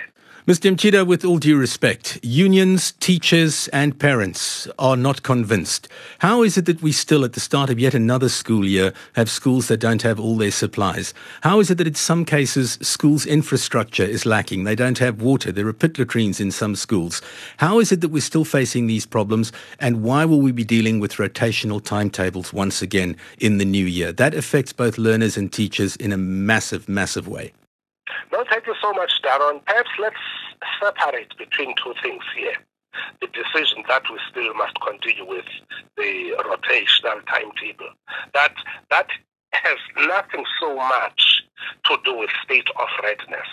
Mr. 0.48 0.74
Mchida, 0.74 1.06
with 1.06 1.26
all 1.26 1.36
due 1.36 1.58
respect, 1.58 2.18
unions, 2.22 2.92
teachers, 2.92 3.68
and 3.68 3.98
parents 3.98 4.66
are 4.78 4.96
not 4.96 5.22
convinced. 5.22 5.88
How 6.20 6.42
is 6.42 6.56
it 6.56 6.64
that 6.64 6.80
we 6.80 6.90
still, 6.90 7.22
at 7.22 7.34
the 7.34 7.40
start 7.40 7.68
of 7.68 7.78
yet 7.78 7.92
another 7.92 8.30
school 8.30 8.64
year, 8.64 8.94
have 9.14 9.28
schools 9.28 9.68
that 9.68 9.76
don't 9.76 10.00
have 10.00 10.07
all 10.16 10.36
their 10.36 10.52
supplies? 10.52 11.12
How 11.42 11.58
is 11.58 11.70
it 11.70 11.78
that 11.78 11.88
in 11.88 11.96
some 11.96 12.24
cases 12.24 12.78
schools' 12.80 13.26
infrastructure 13.26 14.04
is 14.04 14.24
lacking? 14.24 14.64
They 14.64 14.76
don't 14.76 14.98
have 14.98 15.20
water. 15.20 15.50
There 15.50 15.66
are 15.66 15.72
pit 15.72 15.98
latrines 15.98 16.40
in 16.40 16.52
some 16.52 16.76
schools. 16.76 17.20
How 17.56 17.80
is 17.80 17.90
it 17.90 18.00
that 18.00 18.10
we're 18.10 18.20
still 18.20 18.44
facing 18.44 18.86
these 18.86 19.06
problems? 19.06 19.50
And 19.80 20.02
why 20.04 20.24
will 20.24 20.40
we 20.40 20.52
be 20.52 20.64
dealing 20.64 21.00
with 21.00 21.14
rotational 21.14 21.84
timetables 21.84 22.52
once 22.52 22.80
again 22.80 23.16
in 23.40 23.58
the 23.58 23.64
new 23.64 23.86
year? 23.86 24.12
That 24.12 24.34
affects 24.34 24.72
both 24.72 24.98
learners 24.98 25.36
and 25.36 25.52
teachers 25.52 25.96
in 25.96 26.12
a 26.12 26.16
massive, 26.16 26.88
massive 26.88 27.26
way. 27.26 27.52
No, 28.32 28.44
thank 28.50 28.66
you 28.66 28.74
so 28.80 28.92
much, 28.92 29.12
Darren. 29.24 29.64
Perhaps 29.66 29.90
let's 29.98 30.16
separate 30.80 31.36
between 31.36 31.74
two 31.82 31.94
things 32.02 32.22
here. 32.36 32.54
The 33.20 33.28
decision 33.28 33.84
that 33.88 34.02
we 34.10 34.18
still 34.30 34.54
must 34.54 34.80
continue 34.80 35.26
with 35.26 35.44
the 35.96 36.34
rotational 36.38 37.20
timetable. 37.26 37.90
That 38.34 38.54
that 38.90 39.08
has 39.52 39.78
nothing 40.06 40.44
so 40.60 40.76
much 40.76 41.42
to 41.86 41.96
do 42.04 42.16
with 42.16 42.30
state 42.44 42.68
of 42.78 42.88
readiness 43.02 43.46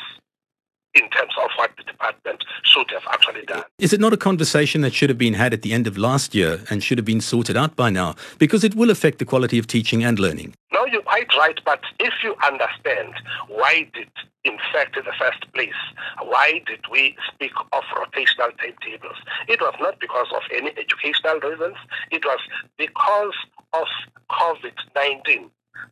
in 0.96 1.10
terms 1.10 1.34
of 1.44 1.50
what 1.58 1.72
the 1.78 1.84
department 1.84 2.44
should 2.64 2.90
have 2.90 3.04
actually 3.12 3.46
done. 3.46 3.64
Is 3.80 3.92
it 3.92 4.00
not 4.00 4.14
a 4.14 4.18
conversation 4.18 4.82
that 4.82 4.94
should 4.94 5.10
have 5.10 5.18
been 5.18 5.34
had 5.34 5.54
at 5.54 5.62
the 5.62 5.74
end 5.74 5.88
of 5.88 5.98
last 5.98 6.34
year 6.34 6.62
and 6.70 6.82
should 6.82 6.98
have 6.98 7.06
been 7.06 7.22
sorted 7.22 7.58
out 7.58 7.76
by 7.76 7.90
now? 7.90 8.16
Because 8.40 8.64
it 8.64 8.76
will 8.76 8.90
affect 8.90 9.20
the 9.20 9.26
quality 9.26 9.60
of 9.60 9.68
teaching 9.68 10.04
and 10.04 10.20
learning. 10.20 10.54
No, 10.72 10.86
you're 10.86 11.02
quite 11.02 11.28
right. 11.38 11.60
But 11.66 11.82
if 12.00 12.14
you 12.24 12.36
understand 12.46 13.14
why 13.50 13.90
did, 13.94 14.10
in 14.46 14.58
fact, 14.72 14.96
in 14.96 15.04
the 15.04 15.14
first 15.20 15.52
place, 15.54 15.74
why 16.22 16.62
did 16.66 16.86
we 16.90 17.18
speak 17.34 17.52
of 17.74 17.84
rotational 17.98 18.58
timetables? 18.58 19.18
It 19.50 19.60
was 19.60 19.76
not 19.82 20.00
because 20.00 20.28
of 20.34 20.44
any 20.54 20.72
educational 20.78 21.40
reasons. 21.42 21.76
It 22.12 22.24
was 22.24 22.40
because 22.78 23.34
of 23.74 23.88
COVID-19 24.32 25.50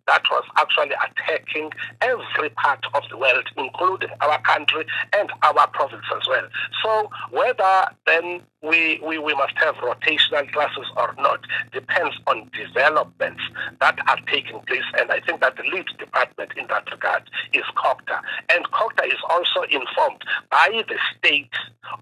that 0.07 0.23
was 0.29 0.43
actually 0.57 0.95
attacking 0.95 1.71
every 2.01 2.49
part 2.49 2.83
of 2.93 3.03
the 3.09 3.17
world, 3.17 3.47
including 3.57 4.09
our 4.21 4.41
country 4.41 4.85
and 5.13 5.31
our 5.41 5.67
province 5.67 6.05
as 6.15 6.27
well. 6.27 6.47
So 6.83 7.09
whether 7.31 7.87
then 8.05 8.41
we, 8.63 8.99
we, 9.05 9.17
we 9.17 9.33
must 9.35 9.53
have 9.57 9.75
rotational 9.75 10.49
classes 10.51 10.87
or 10.95 11.13
not 11.19 11.41
depends 11.71 12.15
on 12.27 12.49
developments 12.53 13.41
that 13.81 13.99
are 14.07 14.19
taking 14.27 14.59
place. 14.61 14.83
And 14.97 15.11
I 15.11 15.19
think 15.19 15.41
that 15.41 15.57
the 15.57 15.63
lead 15.63 15.85
department 15.99 16.51
in 16.57 16.67
that 16.67 16.89
regard 16.89 17.29
is 17.51 17.63
COGTA. 17.75 18.21
And 18.49 18.65
COGTA 18.71 19.07
is 19.07 19.19
also 19.29 19.63
informed 19.63 20.23
by 20.49 20.83
the 20.87 20.97
state 21.17 21.51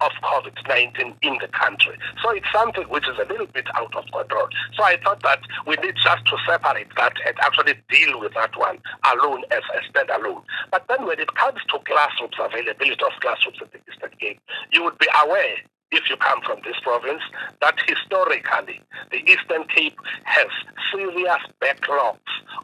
of 0.02 0.12
COVID-19 0.22 1.16
in 1.22 1.38
the 1.42 1.48
country. 1.48 1.98
So 2.24 2.30
it's 2.30 2.52
something 2.54 2.84
which 2.90 3.08
is 3.08 3.18
a 3.18 3.26
little 3.26 3.48
bit 3.48 3.66
out 3.76 3.96
of 3.96 4.06
control. 4.12 4.48
So 4.76 4.84
I 4.84 4.98
thought 5.04 5.24
that 5.24 5.40
we 5.66 5.76
need 5.78 5.96
just 5.96 6.26
to 6.28 6.38
separate 6.48 6.94
that 6.96 7.14
and 7.26 7.36
actually 7.42 7.74
deal 7.90 8.20
with 8.20 8.34
that 8.36 8.56
one 8.56 8.78
alone 9.12 9.44
as 9.50 9.64
a 9.74 9.92
standalone. 9.92 10.44
But 10.72 10.86
then 10.88 11.08
when 11.08 11.20
it 11.20 11.34
comes 11.34 11.60
to 11.70 11.80
classrooms, 11.86 12.36
availability 12.40 13.04
of 13.04 13.20
classrooms 13.20 13.58
in 13.62 13.68
the 13.74 13.92
Eastern 13.92 14.12
Cape, 14.20 14.40
you 14.72 14.84
would 14.84 14.98
be 15.00 15.08
aware 15.26 15.58
if 15.92 16.10
you 16.10 16.18
come 16.18 16.42
from 16.42 16.60
this 16.64 16.80
province, 16.82 17.22
that 17.62 17.76
historically 17.88 18.82
the 19.12 19.18
Eastern 19.30 19.66
Cape 19.66 20.00
has 20.24 20.48
serious 20.92 21.42
backlogs 21.62 22.20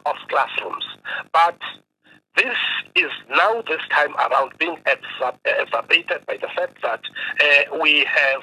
of 0.06 0.16
classrooms. 0.28 0.84
But 1.32 1.58
this 2.36 2.56
is 2.94 3.10
now 3.30 3.62
this 3.62 3.82
time 3.90 4.14
around 4.14 4.52
being 4.58 4.78
exacerbated 4.86 6.24
by 6.26 6.36
the 6.40 6.48
fact 6.56 6.80
that 6.82 7.00
uh, 7.42 7.78
we 7.82 8.04
have 8.04 8.42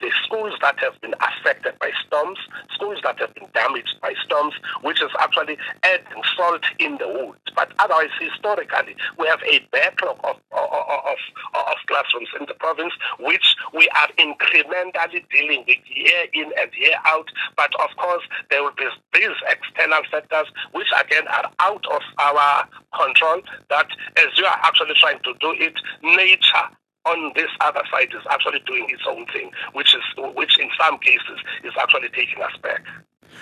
the 0.00 0.10
schools 0.24 0.54
that 0.60 0.78
have 0.78 1.00
been 1.00 1.14
affected 1.20 1.78
by 1.78 1.90
storms, 2.06 2.38
schools 2.74 2.98
that 3.02 3.18
have 3.18 3.34
been 3.34 3.48
damaged 3.54 3.96
by 4.02 4.12
storms, 4.24 4.54
which 4.82 5.00
is 5.00 5.10
actually 5.18 5.56
adding 5.82 6.22
salt 6.36 6.62
in 6.78 6.98
the 6.98 7.08
wound. 7.08 7.36
Otherwise, 7.78 8.10
historically, 8.20 8.96
we 9.18 9.26
have 9.26 9.40
a 9.44 9.60
backlog 9.70 10.18
of, 10.24 10.36
of, 10.52 10.68
of, 10.72 11.18
of 11.54 11.76
classrooms 11.86 12.28
in 12.38 12.46
the 12.46 12.54
province, 12.54 12.92
which 13.20 13.54
we 13.74 13.88
are 14.00 14.08
incrementally 14.18 15.24
dealing 15.30 15.64
with 15.66 15.78
year 15.94 16.26
in 16.32 16.52
and 16.58 16.70
year 16.78 16.96
out. 17.04 17.28
But 17.56 17.72
of 17.80 17.96
course, 17.96 18.22
there 18.50 18.62
will 18.62 18.76
be 18.76 18.88
these 19.14 19.36
external 19.48 20.02
factors, 20.10 20.46
which 20.72 20.88
again 21.00 21.26
are 21.28 21.50
out 21.60 21.84
of 21.90 22.02
our 22.18 22.68
control, 22.94 23.40
that 23.70 23.88
as 24.16 24.26
you 24.36 24.44
are 24.44 24.60
actually 24.64 24.94
trying 25.00 25.20
to 25.24 25.34
do 25.40 25.54
it, 25.58 25.74
nature 26.02 26.66
on 27.06 27.32
this 27.36 27.50
other 27.60 27.82
side 27.90 28.08
is 28.10 28.26
actually 28.30 28.60
doing 28.66 28.86
its 28.90 29.02
own 29.08 29.24
thing, 29.26 29.50
which 29.72 29.94
is 29.94 30.02
which 30.34 30.58
in 30.58 30.68
some 30.78 30.98
cases 30.98 31.38
is 31.62 31.72
actually 31.80 32.08
taking 32.08 32.42
us 32.42 32.56
back. 32.62 32.82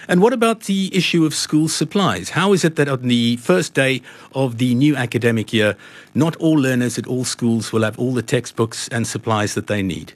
And 0.08 0.20
what 0.20 0.32
about 0.32 0.60
the 0.62 0.94
issue 0.94 1.24
of 1.24 1.34
school 1.34 1.68
supplies? 1.68 2.30
How 2.30 2.52
is 2.52 2.64
it 2.64 2.76
that 2.76 2.88
on 2.88 3.02
the 3.02 3.36
first 3.36 3.74
day 3.74 4.02
of 4.34 4.58
the 4.58 4.74
new 4.74 4.96
academic 4.96 5.52
year, 5.52 5.76
not 6.14 6.36
all 6.36 6.54
learners 6.54 6.98
at 6.98 7.06
all 7.06 7.24
schools 7.24 7.72
will 7.72 7.82
have 7.82 7.98
all 7.98 8.12
the 8.12 8.22
textbooks 8.22 8.88
and 8.88 9.06
supplies 9.06 9.54
that 9.54 9.66
they 9.66 9.82
need? 9.82 10.12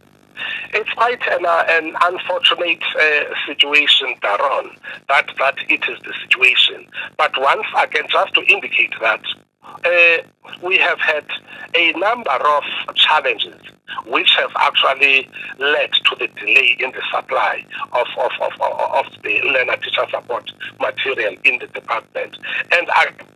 It's 0.75 0.91
quite 0.91 1.27
an, 1.29 1.47
uh, 1.47 1.65
an 1.69 1.95
unfortunate 2.03 2.83
uh, 3.01 3.35
situation, 3.47 4.15
Darren, 4.23 4.77
that, 5.09 5.31
that 5.39 5.57
it 5.69 5.83
is 5.89 5.99
the 6.05 6.13
situation. 6.23 6.87
But 7.17 7.33
once 7.39 7.67
again, 7.77 8.05
just 8.11 8.35
to 8.35 8.43
indicate 8.43 8.93
that 9.01 9.23
uh, 9.65 10.57
we 10.63 10.79
have 10.79 11.01
had 11.01 11.25
a 11.75 11.93
number 11.93 12.31
of 12.31 12.63
challenges 12.95 13.61
which 14.07 14.35
have 14.37 14.51
actually 14.57 15.29
led 15.59 15.93
to 15.93 16.17
the 16.19 16.29
delay 16.29 16.77
in 16.79 16.91
the 16.93 17.03
supply 17.11 17.65
of, 17.93 18.07
of, 18.19 18.31
of, 18.41 18.53
of 18.61 19.23
the 19.23 19.41
learner 19.43 19.77
teacher 19.77 20.07
support 20.11 20.51
material 20.81 21.37
in 21.45 21.59
the 21.59 21.67
department. 21.69 22.37
And, 22.73 22.89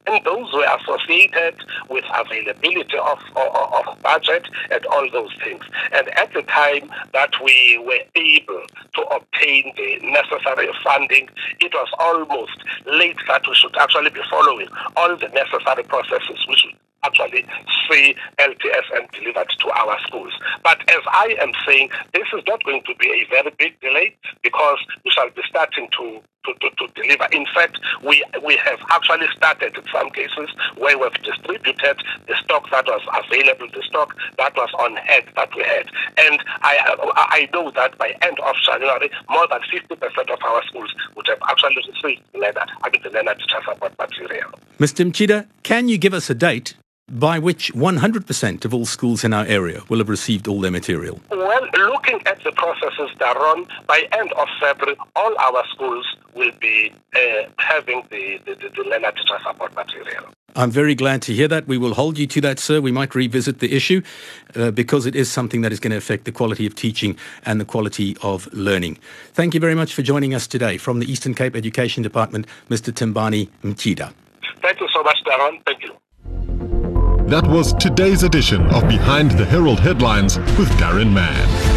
and 0.06 0.24
those 0.24 0.52
were 0.52 0.66
associated 0.80 1.56
with 1.88 2.04
availability 2.14 2.98
of, 2.98 3.18
of, 3.36 3.86
of 3.88 4.02
budget 4.02 4.48
and 4.70 4.84
all 4.86 5.08
those 5.10 5.32
things. 5.42 5.64
And 5.92 6.08
at 6.18 6.32
the 6.32 6.42
time 6.42 6.90
that 7.12 7.32
we 7.42 7.82
were 7.84 8.02
able 8.14 8.64
to 8.94 9.02
obtain 9.02 9.72
the 9.76 9.98
necessary 10.02 10.68
funding, 10.84 11.28
it 11.60 11.72
was 11.72 11.88
almost 11.98 12.62
late 12.86 13.16
that 13.28 13.46
we 13.48 13.54
should 13.54 13.76
actually 13.76 14.10
be 14.10 14.20
following 14.30 14.68
all 14.96 15.16
the 15.16 15.28
necessary 15.28 15.84
processes 15.84 16.44
which 16.48 16.66
actually 17.04 17.44
see 17.90 18.14
LTSM 18.38 19.10
delivered 19.12 19.48
to 19.60 19.70
our 19.70 19.98
schools. 20.06 20.32
But 20.62 20.80
as 20.90 21.02
I 21.08 21.36
am 21.40 21.52
saying, 21.66 21.90
this 22.12 22.26
is 22.32 22.42
not 22.46 22.62
going 22.64 22.82
to 22.82 22.94
be 22.96 23.08
a 23.08 23.26
very 23.30 23.52
big 23.58 23.78
delay 23.80 24.16
because 24.42 24.78
we 25.04 25.10
shall 25.10 25.30
be 25.30 25.42
starting 25.48 25.88
to 25.98 26.22
to, 26.44 26.52
to, 26.54 26.70
to, 26.70 27.00
deliver. 27.00 27.26
In 27.30 27.46
fact, 27.54 27.78
we 28.02 28.24
we 28.44 28.56
have 28.56 28.80
actually 28.90 29.28
started 29.36 29.76
in 29.76 29.84
some 29.92 30.10
cases 30.10 30.50
where 30.76 30.98
we've 30.98 31.12
distributed 31.22 32.02
the 32.26 32.34
stock 32.42 32.68
that 32.70 32.84
was 32.86 33.02
available, 33.14 33.68
the 33.72 33.82
stock 33.82 34.16
that 34.38 34.52
was 34.56 34.68
on 34.78 34.96
hand 34.96 35.24
that 35.36 35.54
we 35.54 35.62
had. 35.62 35.86
And 36.18 36.42
I 36.62 36.78
I 37.14 37.48
know 37.52 37.70
that 37.72 37.96
by 37.96 38.16
end 38.22 38.40
of 38.40 38.56
January, 38.66 39.08
more 39.30 39.46
than 39.48 39.60
50% 39.60 40.32
of 40.32 40.38
our 40.42 40.64
schools 40.64 40.92
would 41.14 41.28
have 41.28 41.38
actually 41.48 41.76
received 41.76 42.22
learner, 42.34 42.66
I 42.82 42.90
mean 42.90 43.02
the 43.02 43.10
learner 43.10 43.34
teacher 43.34 43.60
material. 43.98 44.50
Mr. 44.80 45.08
Mchida, 45.08 45.46
can 45.62 45.88
you 45.88 45.96
give 45.96 46.12
us 46.12 46.28
a 46.28 46.34
date 46.34 46.74
by 47.12 47.38
which 47.38 47.72
100% 47.74 48.64
of 48.64 48.72
all 48.72 48.86
schools 48.86 49.22
in 49.22 49.34
our 49.34 49.44
area 49.44 49.82
will 49.88 49.98
have 49.98 50.08
received 50.08 50.48
all 50.48 50.60
their 50.60 50.70
material? 50.70 51.20
Well, 51.30 51.68
looking 51.76 52.26
at 52.26 52.42
the 52.42 52.52
processes 52.52 53.10
that 53.18 53.36
run, 53.36 53.66
by 53.86 54.08
end 54.12 54.32
of 54.32 54.48
February, 54.58 54.96
all 55.14 55.36
our 55.38 55.62
schools 55.68 56.06
will 56.34 56.52
be 56.60 56.92
uh, 57.14 57.20
having 57.58 58.02
the, 58.10 58.40
the, 58.46 58.54
the, 58.54 58.82
learner 58.84 59.12
teacher 59.12 59.38
support 59.46 59.74
material. 59.74 60.24
I'm 60.56 60.70
very 60.70 60.94
glad 60.94 61.20
to 61.22 61.34
hear 61.34 61.48
that. 61.48 61.66
We 61.66 61.76
will 61.76 61.94
hold 61.94 62.18
you 62.18 62.26
to 62.26 62.40
that, 62.42 62.58
sir. 62.58 62.80
We 62.80 62.92
might 62.92 63.14
revisit 63.14 63.58
the 63.58 63.74
issue 63.74 64.02
uh, 64.54 64.70
because 64.70 65.04
it 65.04 65.14
is 65.14 65.30
something 65.30 65.60
that 65.62 65.72
is 65.72 65.80
going 65.80 65.92
to 65.92 65.96
affect 65.96 66.24
the 66.24 66.32
quality 66.32 66.66
of 66.66 66.74
teaching 66.74 67.16
and 67.44 67.60
the 67.60 67.64
quality 67.64 68.16
of 68.22 68.52
learning. 68.52 68.98
Thank 69.32 69.54
you 69.54 69.60
very 69.60 69.74
much 69.74 69.92
for 69.94 70.02
joining 70.02 70.34
us 70.34 70.46
today. 70.46 70.78
From 70.78 71.00
the 71.00 71.10
Eastern 71.10 71.34
Cape 71.34 71.56
Education 71.56 72.02
Department, 72.02 72.46
Mr. 72.70 72.92
Timbani 72.92 73.48
Mchida. 73.62 74.12
Thank 74.62 74.80
you 74.80 74.88
so 74.92 75.02
much, 75.02 75.18
Darren. 75.26 75.62
Thank 75.66 75.82
you. 75.82 75.96
That 77.26 77.46
was 77.46 77.72
today's 77.74 78.24
edition 78.24 78.62
of 78.66 78.86
Behind 78.88 79.30
the 79.30 79.44
Herald 79.44 79.80
Headlines 79.80 80.38
with 80.58 80.68
Darren 80.72 81.12
Mann. 81.12 81.71